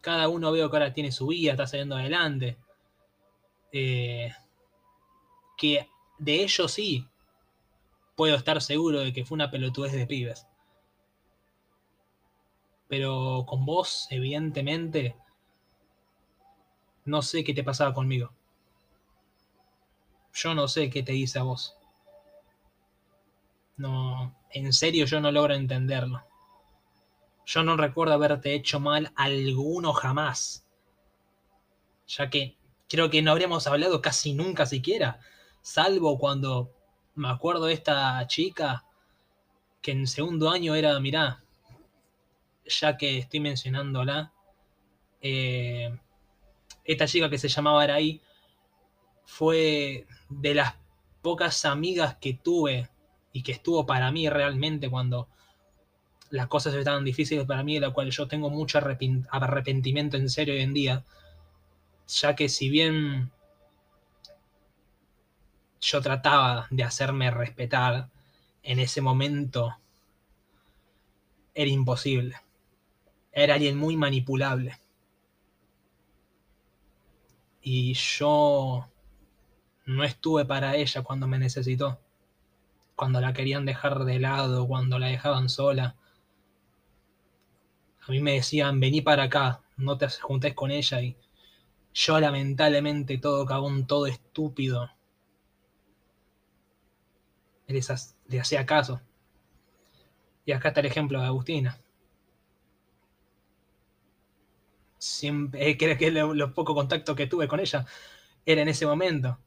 Cada 0.00 0.28
uno 0.28 0.50
veo 0.50 0.70
que 0.70 0.76
ahora 0.76 0.92
tiene 0.92 1.12
su 1.12 1.26
vida, 1.26 1.52
está 1.52 1.66
saliendo 1.66 1.96
adelante. 1.96 2.56
Eh, 3.72 4.32
que 5.56 5.88
de 6.18 6.42
ellos 6.42 6.72
sí 6.72 7.06
puedo 8.16 8.36
estar 8.36 8.60
seguro 8.60 9.00
de 9.00 9.12
que 9.12 9.24
fue 9.24 9.36
una 9.36 9.50
pelotudez 9.50 9.92
de 9.92 10.06
pibes. 10.06 10.46
Pero 12.88 13.44
con 13.46 13.64
vos, 13.64 14.06
evidentemente, 14.10 15.16
no 17.04 17.22
sé 17.22 17.42
qué 17.42 17.54
te 17.54 17.64
pasaba 17.64 17.94
conmigo. 17.94 18.32
Yo 20.34 20.54
no 20.54 20.68
sé 20.68 20.90
qué 20.90 21.02
te 21.02 21.14
hice 21.14 21.38
a 21.38 21.42
vos. 21.42 21.76
No, 23.76 24.34
en 24.50 24.72
serio 24.72 25.06
yo 25.06 25.20
no 25.20 25.32
logro 25.32 25.54
entenderlo. 25.54 26.22
Yo 27.44 27.62
no 27.62 27.76
recuerdo 27.76 28.14
haberte 28.14 28.54
hecho 28.54 28.80
mal 28.80 29.12
alguno 29.16 29.92
jamás. 29.92 30.66
Ya 32.06 32.30
que 32.30 32.56
creo 32.88 33.10
que 33.10 33.22
no 33.22 33.32
habríamos 33.32 33.66
hablado 33.66 34.00
casi 34.00 34.32
nunca 34.32 34.66
siquiera. 34.66 35.20
Salvo 35.60 36.18
cuando 36.18 36.72
me 37.14 37.28
acuerdo 37.28 37.66
de 37.66 37.74
esta 37.74 38.26
chica 38.26 38.84
que 39.80 39.92
en 39.92 40.06
segundo 40.06 40.50
año 40.50 40.74
era, 40.74 40.98
mirá, 41.00 41.42
ya 42.64 42.96
que 42.96 43.18
estoy 43.18 43.40
mencionándola, 43.40 44.32
eh, 45.20 45.98
esta 46.84 47.06
chica 47.06 47.28
que 47.28 47.38
se 47.38 47.48
llamaba 47.48 47.82
Araí 47.82 48.20
fue 49.24 50.06
de 50.28 50.54
las 50.54 50.74
pocas 51.22 51.64
amigas 51.64 52.16
que 52.16 52.34
tuve 52.34 52.88
y 53.32 53.42
que 53.42 53.52
estuvo 53.52 53.86
para 53.86 54.10
mí 54.10 54.28
realmente 54.28 54.90
cuando 54.90 55.28
las 56.32 56.48
cosas 56.48 56.74
estaban 56.74 57.04
difíciles 57.04 57.44
para 57.46 57.62
mí, 57.62 57.74
de 57.74 57.80
la 57.80 57.90
cual 57.90 58.10
yo 58.10 58.26
tengo 58.26 58.48
mucho 58.48 58.78
arrepentimiento 58.78 60.16
en 60.16 60.30
serio 60.30 60.54
hoy 60.54 60.62
en 60.62 60.72
día, 60.72 61.04
ya 62.08 62.34
que 62.34 62.48
si 62.48 62.70
bien 62.70 63.30
yo 65.78 66.00
trataba 66.00 66.66
de 66.70 66.84
hacerme 66.84 67.30
respetar, 67.30 68.08
en 68.62 68.78
ese 68.78 69.02
momento 69.02 69.76
era 71.54 71.70
imposible. 71.70 72.36
Era 73.30 73.54
alguien 73.54 73.76
muy 73.76 73.96
manipulable. 73.98 74.78
Y 77.60 77.92
yo 77.92 78.88
no 79.84 80.04
estuve 80.04 80.46
para 80.46 80.76
ella 80.76 81.02
cuando 81.02 81.28
me 81.28 81.38
necesitó. 81.38 82.00
Cuando 82.96 83.20
la 83.20 83.34
querían 83.34 83.66
dejar 83.66 84.04
de 84.04 84.18
lado, 84.18 84.66
cuando 84.66 84.98
la 84.98 85.08
dejaban 85.08 85.50
sola. 85.50 85.96
A 88.06 88.10
mí 88.10 88.20
me 88.20 88.34
decían, 88.34 88.80
vení 88.80 89.00
para 89.00 89.24
acá, 89.24 89.62
no 89.76 89.96
te 89.98 90.08
juntes 90.08 90.54
con 90.54 90.70
ella 90.70 91.00
y 91.00 91.16
yo 91.94 92.18
lamentablemente 92.20 93.18
todo 93.18 93.46
cagón, 93.46 93.86
todo 93.86 94.06
estúpido. 94.06 94.90
Le 97.66 98.40
hacía 98.40 98.66
caso. 98.66 99.00
Y 100.44 100.52
acá 100.52 100.68
está 100.68 100.80
el 100.80 100.86
ejemplo 100.86 101.20
de 101.20 101.26
Agustina. 101.26 101.80
siempre, 105.02 105.68
eh, 105.68 105.76
creo 105.76 105.98
que 105.98 106.10
lo, 106.12 106.34
lo 106.34 106.54
poco 106.54 106.74
contacto 106.74 107.14
que 107.16 107.26
tuve 107.26 107.48
con 107.48 107.60
ella 107.60 107.86
era 108.46 108.62
en 108.62 108.68
ese 108.68 108.86
momento, 108.86 109.38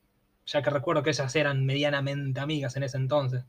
ya 0.46 0.62
que 0.62 0.70
recuerdo 0.70 1.04
que 1.04 1.12
ellas 1.12 1.36
eran 1.36 1.66
medianamente 1.66 2.40
amigas 2.42 2.76
en 2.76 2.84
ese 2.84 2.98
entonces. 2.98 3.46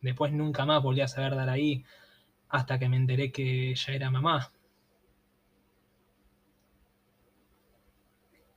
Después 0.00 0.32
nunca 0.32 0.64
más 0.66 0.82
volví 0.82 1.00
a 1.02 1.08
saber 1.08 1.36
dar 1.36 1.48
ahí 1.48 1.84
hasta 2.48 2.78
que 2.78 2.88
me 2.88 2.96
enteré 2.96 3.30
que 3.30 3.70
ella 3.70 3.94
era 3.94 4.10
mamá. 4.10 4.52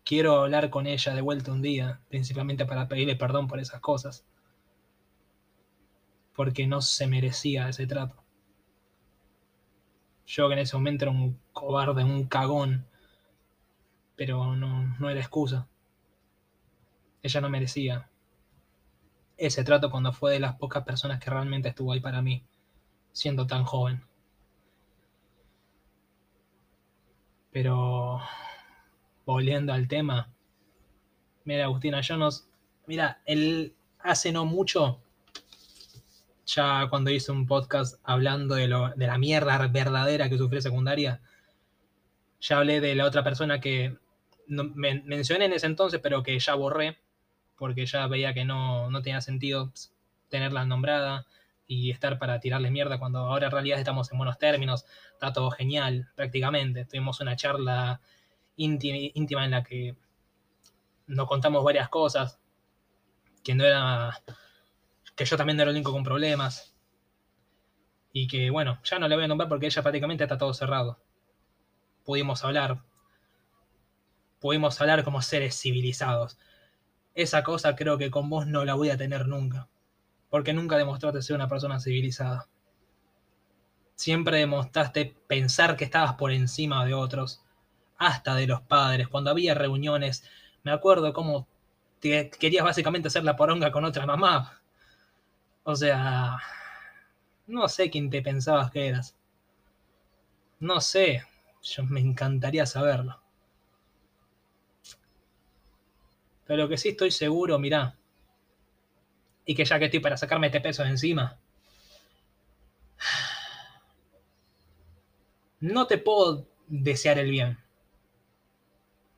Quiero 0.03 0.41
hablar 0.41 0.69
con 0.69 0.87
ella 0.87 1.13
de 1.13 1.21
vuelta 1.21 1.51
un 1.51 1.61
día, 1.61 2.01
principalmente 2.09 2.65
para 2.65 2.87
pedirle 2.87 3.15
perdón 3.15 3.47
por 3.47 3.59
esas 3.59 3.79
cosas. 3.79 4.25
Porque 6.35 6.67
no 6.67 6.81
se 6.81 7.07
merecía 7.07 7.69
ese 7.69 7.87
trato. 7.87 8.21
Yo 10.25 10.47
que 10.47 10.53
en 10.53 10.59
ese 10.59 10.75
momento 10.77 11.05
era 11.05 11.11
un 11.11 11.39
cobarde, 11.51 12.03
un 12.03 12.25
cagón, 12.25 12.85
pero 14.15 14.55
no, 14.55 14.95
no 14.99 15.09
era 15.09 15.19
excusa. 15.19 15.67
Ella 17.21 17.41
no 17.41 17.49
merecía 17.49 18.09
ese 19.37 19.63
trato 19.63 19.89
cuando 19.89 20.13
fue 20.13 20.33
de 20.33 20.39
las 20.39 20.55
pocas 20.55 20.83
personas 20.83 21.19
que 21.19 21.29
realmente 21.29 21.69
estuvo 21.69 21.91
ahí 21.91 21.99
para 21.99 22.21
mí, 22.21 22.43
siendo 23.11 23.47
tan 23.47 23.63
joven. 23.63 24.03
Pero 27.51 28.21
volviendo 29.25 29.73
al 29.73 29.87
tema, 29.87 30.29
mira 31.43 31.65
Agustina, 31.65 32.01
yo 32.01 32.17
nos, 32.17 32.47
mira, 32.87 33.21
él 33.25 33.73
hace 33.99 34.31
no 34.31 34.45
mucho, 34.45 34.99
ya 36.45 36.87
cuando 36.89 37.11
hice 37.11 37.31
un 37.31 37.45
podcast 37.45 37.99
hablando 38.03 38.55
de, 38.55 38.67
lo, 38.67 38.89
de 38.89 39.07
la 39.07 39.17
mierda 39.17 39.67
verdadera 39.67 40.29
que 40.29 40.37
sufrió 40.37 40.61
secundaria, 40.61 41.21
ya 42.39 42.57
hablé 42.57 42.81
de 42.81 42.95
la 42.95 43.05
otra 43.05 43.23
persona 43.23 43.59
que 43.59 43.97
me, 44.47 45.01
mencioné 45.01 45.45
en 45.45 45.53
ese 45.53 45.67
entonces, 45.67 45.99
pero 46.01 46.23
que 46.23 46.37
ya 46.39 46.55
borré, 46.55 46.97
porque 47.57 47.85
ya 47.85 48.07
veía 48.07 48.33
que 48.33 48.45
no, 48.45 48.89
no 48.89 49.01
tenía 49.01 49.21
sentido 49.21 49.71
tenerla 50.29 50.65
nombrada 50.65 51.25
y 51.73 51.89
estar 51.89 52.19
para 52.19 52.39
tirarle 52.41 52.69
mierda 52.69 52.99
cuando 52.99 53.19
ahora 53.19 53.45
en 53.45 53.51
realidad 53.53 53.79
estamos 53.79 54.11
en 54.11 54.17
buenos 54.17 54.37
términos, 54.37 54.85
está 55.13 55.31
todo 55.31 55.49
genial 55.51 56.11
prácticamente. 56.15 56.83
Tuvimos 56.83 57.21
una 57.21 57.37
charla 57.37 58.01
íntima, 58.57 59.45
en 59.45 59.51
la 59.51 59.63
que 59.63 59.95
nos 61.07 61.27
contamos 61.27 61.63
varias 61.63 61.87
cosas, 61.87 62.41
que 63.41 63.55
no 63.55 63.63
era, 63.63 64.21
que 65.15 65.23
yo 65.23 65.37
también 65.37 65.55
no 65.55 65.63
era 65.63 65.71
el 65.71 65.77
único 65.77 65.93
con 65.93 66.03
problemas. 66.03 66.75
Y 68.11 68.27
que 68.27 68.49
bueno, 68.49 68.81
ya 68.83 68.99
no 68.99 69.07
le 69.07 69.15
voy 69.15 69.23
a 69.23 69.27
nombrar 69.29 69.47
porque 69.47 69.67
ella 69.67 69.81
prácticamente 69.81 70.25
está 70.25 70.37
todo 70.37 70.53
cerrado. 70.53 71.01
Pudimos 72.03 72.43
hablar, 72.43 72.83
pudimos 74.41 74.81
hablar 74.81 75.05
como 75.05 75.21
seres 75.21 75.57
civilizados 75.57 76.37
esa 77.13 77.43
cosa 77.43 77.75
creo 77.75 77.97
que 77.97 78.11
con 78.11 78.29
vos 78.29 78.47
no 78.47 78.65
la 78.65 78.73
voy 78.73 78.89
a 78.89 78.97
tener 78.97 79.27
nunca. 79.27 79.67
Porque 80.31 80.53
nunca 80.53 80.77
demostraste 80.77 81.21
ser 81.21 81.35
una 81.35 81.47
persona 81.47 81.79
civilizada. 81.79 82.47
Siempre 83.93 84.39
demostraste 84.39 85.15
pensar 85.27 85.77
que 85.77 85.83
estabas 85.83 86.15
por 86.15 86.31
encima 86.31 86.83
de 86.83 86.95
otros, 86.95 87.43
hasta 87.97 88.33
de 88.33 88.47
los 88.47 88.61
padres. 88.61 89.07
Cuando 89.07 89.29
había 89.29 89.53
reuniones, 89.53 90.23
me 90.63 90.71
acuerdo 90.71 91.13
cómo 91.13 91.47
querías 91.99 92.65
básicamente 92.65 93.09
hacer 93.09 93.23
la 93.23 93.35
poronga 93.35 93.71
con 93.71 93.85
otra 93.85 94.07
mamá. 94.07 94.59
O 95.63 95.75
sea, 95.75 96.39
no 97.45 97.69
sé 97.69 97.91
quién 97.91 98.09
te 98.09 98.23
pensabas 98.23 98.71
que 98.71 98.87
eras. 98.87 99.15
No 100.59 100.81
sé, 100.81 101.23
yo 101.61 101.83
me 101.83 101.99
encantaría 101.99 102.65
saberlo. 102.65 103.21
Pero 106.45 106.63
lo 106.63 106.69
que 106.69 106.77
sí 106.77 106.89
estoy 106.89 107.11
seguro, 107.11 107.59
mirá, 107.59 107.95
y 109.45 109.55
que 109.55 109.65
ya 109.65 109.79
que 109.79 109.85
estoy 109.85 109.99
para 109.99 110.17
sacarme 110.17 110.47
este 110.47 110.61
peso 110.61 110.83
de 110.83 110.89
encima, 110.89 111.37
no 115.59 115.87
te 115.87 115.97
puedo 115.97 116.47
desear 116.67 117.19
el 117.19 117.31
bien. 117.31 117.57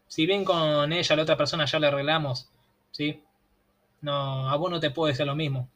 Si 0.08 0.26
bien 0.26 0.46
con 0.46 0.94
ella, 0.94 1.16
la 1.16 1.24
otra 1.24 1.38
persona, 1.38 1.66
ya 1.66 1.80
le 1.80 1.88
arreglamos, 1.88 2.50
¿sí? 2.92 3.24
No, 4.02 4.50
a 4.50 4.56
vos 4.58 4.70
no 4.70 4.80
te 4.80 4.92
puedo 4.92 5.08
decir 5.08 5.26
lo 5.26 5.36
mismo. 5.36 5.70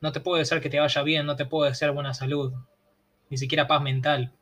No 0.00 0.12
te 0.12 0.20
puedo 0.20 0.38
desear 0.38 0.60
que 0.60 0.70
te 0.70 0.80
vaya 0.80 1.02
bien, 1.02 1.26
no 1.26 1.36
te 1.36 1.46
puedo 1.46 1.68
desear 1.68 1.92
buena 1.92 2.14
salud, 2.14 2.52
ni 3.28 3.36
siquiera 3.36 3.66
paz 3.66 3.82
mental, 3.82 4.32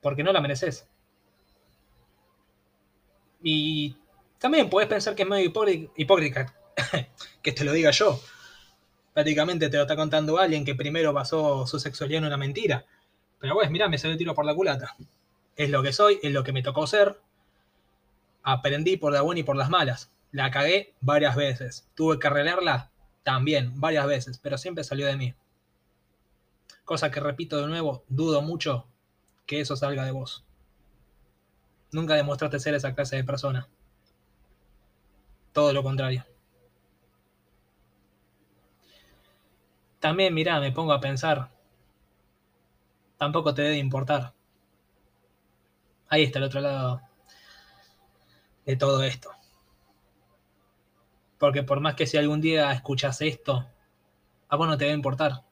porque 0.00 0.22
no 0.22 0.32
la 0.32 0.40
mereces. 0.40 0.88
Y 3.42 3.96
también 4.38 4.70
puedes 4.70 4.88
pensar 4.88 5.14
que 5.14 5.22
es 5.22 5.28
medio 5.28 5.52
hipócrita, 5.96 6.54
que 7.42 7.52
te 7.52 7.64
lo 7.64 7.72
diga 7.72 7.90
yo. 7.90 8.20
Prácticamente 9.14 9.68
te 9.68 9.76
lo 9.76 9.82
está 9.82 9.96
contando 9.96 10.38
alguien 10.38 10.64
que 10.64 10.74
primero 10.74 11.12
basó 11.12 11.66
su 11.66 11.78
sexualidad 11.78 12.18
en 12.18 12.26
una 12.26 12.36
mentira. 12.36 12.86
Pero 13.38 13.54
pues, 13.54 13.70
mira, 13.70 13.88
me 13.88 13.98
salió 13.98 14.12
el 14.12 14.18
tiro 14.18 14.34
por 14.34 14.44
la 14.44 14.54
culata. 14.54 14.96
Es 15.56 15.68
lo 15.68 15.82
que 15.82 15.92
soy, 15.92 16.18
es 16.22 16.32
lo 16.32 16.44
que 16.44 16.52
me 16.52 16.62
tocó 16.62 16.86
ser. 16.86 17.20
Aprendí 18.42 18.96
por 18.96 19.12
la 19.12 19.22
buena 19.22 19.40
y 19.40 19.44
por 19.44 19.56
las 19.56 19.68
malas. 19.68 20.10
La 20.30 20.50
cagué 20.50 20.94
varias 21.00 21.36
veces. 21.36 21.88
Tuve 21.94 22.18
que 22.18 22.26
arreglarla 22.26 22.90
también, 23.22 23.78
varias 23.78 24.06
veces, 24.06 24.38
pero 24.38 24.56
siempre 24.58 24.84
salió 24.84 25.06
de 25.06 25.16
mí. 25.16 25.34
Cosa 26.84 27.10
que 27.10 27.20
repito 27.20 27.60
de 27.60 27.66
nuevo, 27.66 28.04
dudo 28.08 28.42
mucho 28.42 28.86
que 29.46 29.60
eso 29.60 29.76
salga 29.76 30.04
de 30.04 30.10
vos. 30.10 30.44
Nunca 31.92 32.14
demostraste 32.14 32.58
ser 32.58 32.74
esa 32.74 32.94
clase 32.94 33.16
de 33.16 33.24
persona. 33.24 33.68
Todo 35.52 35.72
lo 35.72 35.82
contrario. 35.82 36.24
También, 40.02 40.34
mirá, 40.34 40.58
me 40.58 40.72
pongo 40.72 40.92
a 40.92 41.00
pensar. 41.00 41.48
Tampoco 43.18 43.54
te 43.54 43.62
debe 43.62 43.78
importar. 43.78 44.34
Ahí 46.08 46.24
está 46.24 46.40
el 46.40 46.46
otro 46.46 46.60
lado 46.60 47.00
de 48.66 48.74
todo 48.74 49.04
esto. 49.04 49.30
Porque 51.38 51.62
por 51.62 51.78
más 51.78 51.94
que 51.94 52.08
si 52.08 52.16
algún 52.16 52.40
día 52.40 52.72
escuchas 52.72 53.20
esto, 53.20 53.64
a 54.48 54.56
vos 54.56 54.66
no 54.66 54.76
te 54.76 54.86
va 54.86 54.90
a 54.90 54.96
importar. 54.96 55.44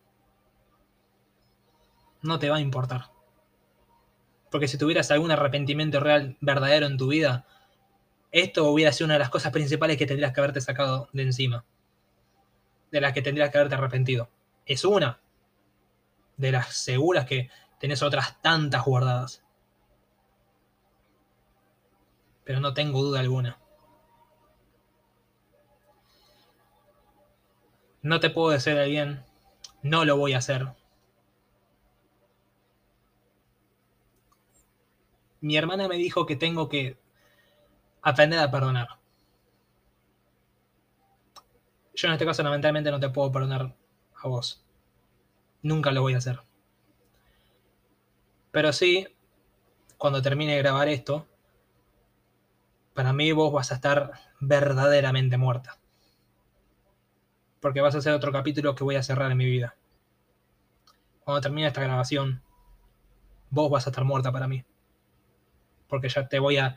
No 2.20 2.40
te 2.40 2.51
va 2.51 2.57
a 2.57 2.61
importar. 2.61 3.05
Porque 4.51 4.66
si 4.66 4.78
tuvieras 4.78 5.12
algún 5.12 5.30
arrepentimiento 5.30 6.01
real, 6.01 6.36
verdadero 6.40 6.86
en 6.86 6.96
tu 6.96 7.07
vida, 7.07 7.46
esto 8.32 8.68
hubiera 8.68 8.90
sido 8.90 9.05
una 9.05 9.14
de 9.14 9.20
las 9.20 9.30
cosas 9.30 9.53
principales 9.53 9.96
que 9.96 10.07
tendrías 10.07 10.32
que 10.32 10.40
haberte 10.40 10.61
sacado 10.61 11.09
de 11.12 11.22
encima. 11.22 11.64
De 12.90 13.01
las 13.01 13.12
que 13.12 13.22
tendrías 13.22 13.51
que 13.51 13.59
haberte 13.59 13.76
arrepentido. 13.76 14.28
Es 14.70 14.84
una 14.84 15.18
de 16.36 16.52
las 16.52 16.76
seguras 16.76 17.26
que 17.26 17.50
tenés 17.80 18.04
otras 18.04 18.40
tantas 18.40 18.84
guardadas. 18.84 19.42
Pero 22.44 22.60
no 22.60 22.72
tengo 22.72 23.02
duda 23.02 23.18
alguna. 23.18 23.58
No 28.02 28.20
te 28.20 28.30
puedo 28.30 28.50
decir 28.50 28.78
a 28.78 28.84
bien, 28.84 29.24
no 29.82 30.04
lo 30.04 30.16
voy 30.16 30.34
a 30.34 30.38
hacer. 30.38 30.68
Mi 35.40 35.56
hermana 35.56 35.88
me 35.88 35.96
dijo 35.96 36.26
que 36.26 36.36
tengo 36.36 36.68
que 36.68 36.96
aprender 38.02 38.38
a 38.38 38.52
perdonar. 38.52 39.00
Yo 41.92 42.06
en 42.06 42.12
este 42.12 42.24
caso 42.24 42.44
lamentablemente 42.44 42.92
no 42.92 43.00
te 43.00 43.08
puedo 43.08 43.32
perdonar 43.32 43.79
a 44.22 44.28
vos. 44.28 44.64
Nunca 45.62 45.90
lo 45.90 46.02
voy 46.02 46.14
a 46.14 46.18
hacer. 46.18 46.40
Pero 48.50 48.72
sí, 48.72 49.06
cuando 49.96 50.22
termine 50.22 50.54
de 50.54 50.58
grabar 50.58 50.88
esto, 50.88 51.26
para 52.94 53.12
mí 53.12 53.32
vos 53.32 53.52
vas 53.52 53.70
a 53.70 53.76
estar 53.76 54.12
verdaderamente 54.40 55.36
muerta. 55.36 55.78
Porque 57.60 57.80
vas 57.80 57.94
a 57.94 58.00
ser 58.00 58.14
otro 58.14 58.32
capítulo 58.32 58.74
que 58.74 58.84
voy 58.84 58.96
a 58.96 59.02
cerrar 59.02 59.30
en 59.30 59.38
mi 59.38 59.44
vida. 59.44 59.76
Cuando 61.24 61.40
termine 61.42 61.68
esta 61.68 61.82
grabación, 61.82 62.42
vos 63.50 63.70
vas 63.70 63.86
a 63.86 63.90
estar 63.90 64.04
muerta 64.04 64.32
para 64.32 64.48
mí. 64.48 64.64
Porque 65.86 66.08
ya 66.08 66.26
te 66.28 66.38
voy 66.38 66.56
a 66.56 66.76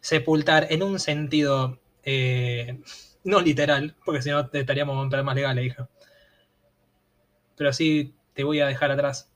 sepultar 0.00 0.68
en 0.70 0.82
un 0.82 1.00
sentido 1.00 1.80
eh, 2.04 2.80
no 3.24 3.40
literal, 3.40 3.96
porque 4.04 4.22
si 4.22 4.30
no 4.30 4.48
estaríamos 4.52 5.02
en 5.02 5.10
problemas 5.10 5.34
legales, 5.34 5.66
hija. 5.66 5.88
Pero 7.56 7.72
sí 7.72 8.14
te 8.34 8.44
voy 8.44 8.60
a 8.60 8.66
dejar 8.66 8.90
atrás. 8.90 9.30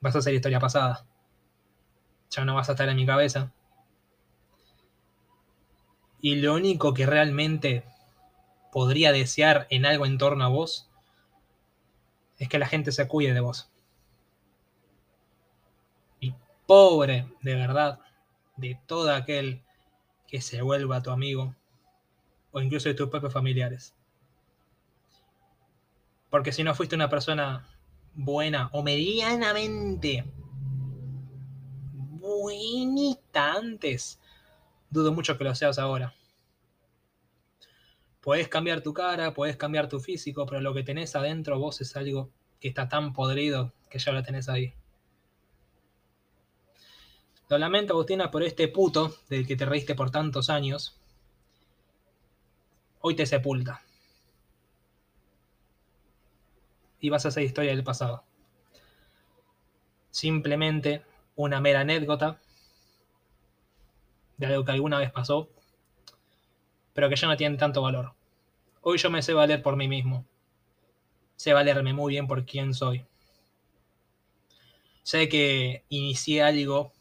Vas 0.00 0.16
a 0.16 0.22
ser 0.22 0.34
historia 0.34 0.60
pasada. 0.60 1.06
Ya 2.30 2.44
no 2.44 2.54
vas 2.54 2.68
a 2.68 2.72
estar 2.72 2.88
en 2.88 2.96
mi 2.96 3.06
cabeza. 3.06 3.52
Y 6.20 6.36
lo 6.36 6.54
único 6.54 6.92
que 6.94 7.06
realmente 7.06 7.84
podría 8.72 9.12
desear 9.12 9.66
en 9.70 9.86
algo 9.86 10.06
en 10.06 10.18
torno 10.18 10.44
a 10.44 10.48
vos 10.48 10.88
es 12.38 12.48
que 12.48 12.58
la 12.58 12.66
gente 12.66 12.92
se 12.92 13.06
cuide 13.06 13.32
de 13.32 13.40
vos. 13.40 13.70
pobre 16.66 17.28
de 17.42 17.54
verdad 17.54 18.00
de 18.56 18.78
todo 18.86 19.14
aquel 19.14 19.62
que 20.26 20.40
se 20.40 20.62
vuelva 20.62 21.02
tu 21.02 21.10
amigo 21.10 21.54
o 22.50 22.60
incluso 22.60 22.88
de 22.88 22.94
tus 22.94 23.08
propios 23.08 23.32
familiares. 23.32 23.94
Porque 26.36 26.52
si 26.52 26.62
no 26.62 26.74
fuiste 26.74 26.94
una 26.94 27.08
persona 27.08 27.66
buena 28.12 28.68
o 28.74 28.82
medianamente 28.82 30.22
buenita 31.88 33.54
antes, 33.54 34.20
dudo 34.90 35.14
mucho 35.14 35.38
que 35.38 35.44
lo 35.44 35.54
seas 35.54 35.78
ahora. 35.78 36.12
Puedes 38.20 38.48
cambiar 38.48 38.82
tu 38.82 38.92
cara, 38.92 39.32
puedes 39.32 39.56
cambiar 39.56 39.88
tu 39.88 39.98
físico, 39.98 40.44
pero 40.44 40.60
lo 40.60 40.74
que 40.74 40.82
tenés 40.82 41.16
adentro 41.16 41.58
vos 41.58 41.80
es 41.80 41.96
algo 41.96 42.28
que 42.60 42.68
está 42.68 42.86
tan 42.86 43.14
podrido 43.14 43.72
que 43.88 43.98
ya 43.98 44.12
lo 44.12 44.22
tenés 44.22 44.50
ahí. 44.50 44.74
Lo 47.48 47.56
lamento, 47.56 47.94
Agustina, 47.94 48.30
por 48.30 48.42
este 48.42 48.68
puto 48.68 49.16
del 49.30 49.46
que 49.46 49.56
te 49.56 49.64
reíste 49.64 49.94
por 49.94 50.10
tantos 50.10 50.50
años. 50.50 51.00
Hoy 53.00 53.16
te 53.16 53.24
sepulta. 53.24 53.85
Y 57.00 57.10
vas 57.10 57.24
a 57.24 57.28
hacer 57.28 57.44
historia 57.44 57.72
del 57.72 57.84
pasado. 57.84 58.24
Simplemente 60.10 61.02
una 61.34 61.60
mera 61.60 61.80
anécdota 61.80 62.40
de 64.36 64.46
algo 64.46 64.64
que 64.64 64.72
alguna 64.72 64.98
vez 64.98 65.10
pasó, 65.12 65.48
pero 66.92 67.08
que 67.08 67.16
ya 67.16 67.28
no 67.28 67.36
tiene 67.36 67.56
tanto 67.56 67.82
valor. 67.82 68.14
Hoy 68.80 68.98
yo 68.98 69.10
me 69.10 69.22
sé 69.22 69.34
valer 69.34 69.62
por 69.62 69.76
mí 69.76 69.88
mismo. 69.88 70.24
Sé 71.36 71.52
valerme 71.52 71.92
muy 71.92 72.14
bien 72.14 72.26
por 72.26 72.46
quién 72.46 72.72
soy. 72.72 73.04
Sé 75.02 75.28
que 75.28 75.84
inicié 75.88 76.42
algo 76.42 76.92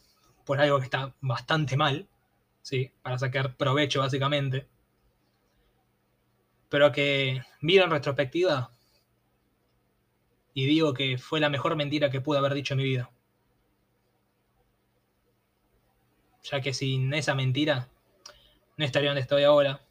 por 0.45 0.59
algo 0.59 0.79
que 0.79 0.85
está 0.85 1.13
bastante 1.21 1.77
mal, 1.77 2.07
¿sí? 2.61 2.91
Para 3.01 3.17
sacar 3.17 3.55
provecho 3.55 4.01
básicamente. 4.01 4.67
Pero 6.69 6.91
que 6.91 7.41
miro 7.61 7.85
en 7.85 7.91
retrospectiva 7.91 8.74
y 10.55 10.65
digo 10.65 10.93
que 10.93 11.17
fue 11.17 11.41
la 11.41 11.49
mejor 11.49 11.75
mentira 11.75 12.09
que 12.09 12.21
pude 12.21 12.39
haber 12.39 12.53
dicho 12.53 12.73
en 12.73 12.77
mi 12.77 12.85
vida. 12.85 13.11
Ya 16.43 16.61
que 16.61 16.73
sin 16.73 17.13
esa 17.13 17.35
mentira 17.35 17.89
no 18.77 18.85
estaría 18.85 19.09
donde 19.09 19.21
estoy 19.21 19.43
ahora, 19.43 19.81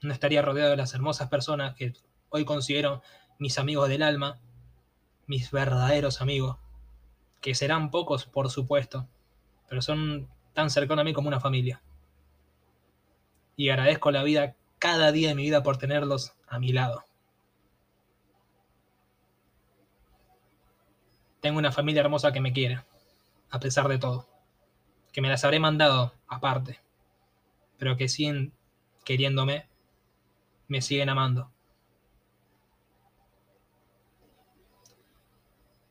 no 0.00 0.12
estaría 0.14 0.40
rodeado 0.40 0.70
de 0.70 0.78
las 0.78 0.94
hermosas 0.94 1.28
personas 1.28 1.74
que 1.74 1.92
hoy 2.30 2.46
considero 2.46 3.02
mis 3.38 3.58
amigos 3.58 3.90
del 3.90 4.02
alma, 4.02 4.40
mis 5.26 5.50
verdaderos 5.50 6.22
amigos, 6.22 6.56
que 7.42 7.54
serán 7.54 7.90
pocos 7.90 8.24
por 8.24 8.48
supuesto, 8.48 9.06
pero 9.68 9.82
son 9.82 10.30
tan 10.54 10.70
cercanos 10.70 11.02
a 11.02 11.04
mí 11.04 11.12
como 11.12 11.28
una 11.28 11.40
familia. 11.40 11.82
Y 13.54 13.68
agradezco 13.68 14.10
la 14.10 14.22
vida 14.22 14.56
cada 14.78 15.12
día 15.12 15.28
de 15.28 15.34
mi 15.34 15.42
vida 15.42 15.62
por 15.62 15.76
tenerlos 15.76 16.32
a 16.48 16.58
mi 16.58 16.72
lado. 16.72 17.05
Tengo 21.46 21.60
una 21.60 21.70
familia 21.70 22.00
hermosa 22.00 22.32
que 22.32 22.40
me 22.40 22.52
quiere, 22.52 22.82
a 23.50 23.60
pesar 23.60 23.86
de 23.86 23.98
todo. 23.98 24.26
Que 25.12 25.20
me 25.20 25.28
las 25.28 25.44
habré 25.44 25.60
mandado 25.60 26.12
aparte, 26.26 26.80
pero 27.78 27.96
que 27.96 28.08
siguen 28.08 28.52
queriéndome, 29.04 29.68
me 30.66 30.82
siguen 30.82 31.08
amando. 31.08 31.52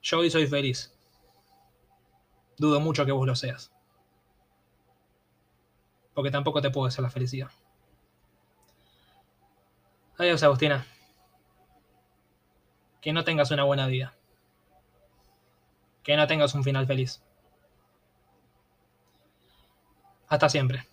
Yo 0.02 0.20
hoy 0.20 0.30
soy 0.30 0.46
feliz. 0.46 0.94
Dudo 2.58 2.82
mucho 2.82 3.06
que 3.06 3.14
vos 3.14 3.26
lo 3.26 3.38
seas. 3.38 3.72
Porque 6.14 6.32
tampoco 6.32 6.62
te 6.62 6.70
puedo 6.70 6.88
hacer 6.88 7.02
la 7.02 7.10
felicidad. 7.10 7.50
Adiós, 10.18 10.44
Agustina. 10.44 10.86
Que 13.00 13.14
no 13.14 13.24
tengas 13.24 13.52
una 13.52 13.64
buena 13.64 13.88
vida. 13.88 14.14
Que 16.06 16.16
no 16.16 16.28
tengas 16.28 16.54
un 16.56 16.64
final 16.64 16.88
feliz. 16.88 17.22
Hasta 20.28 20.48
siempre. 20.50 20.88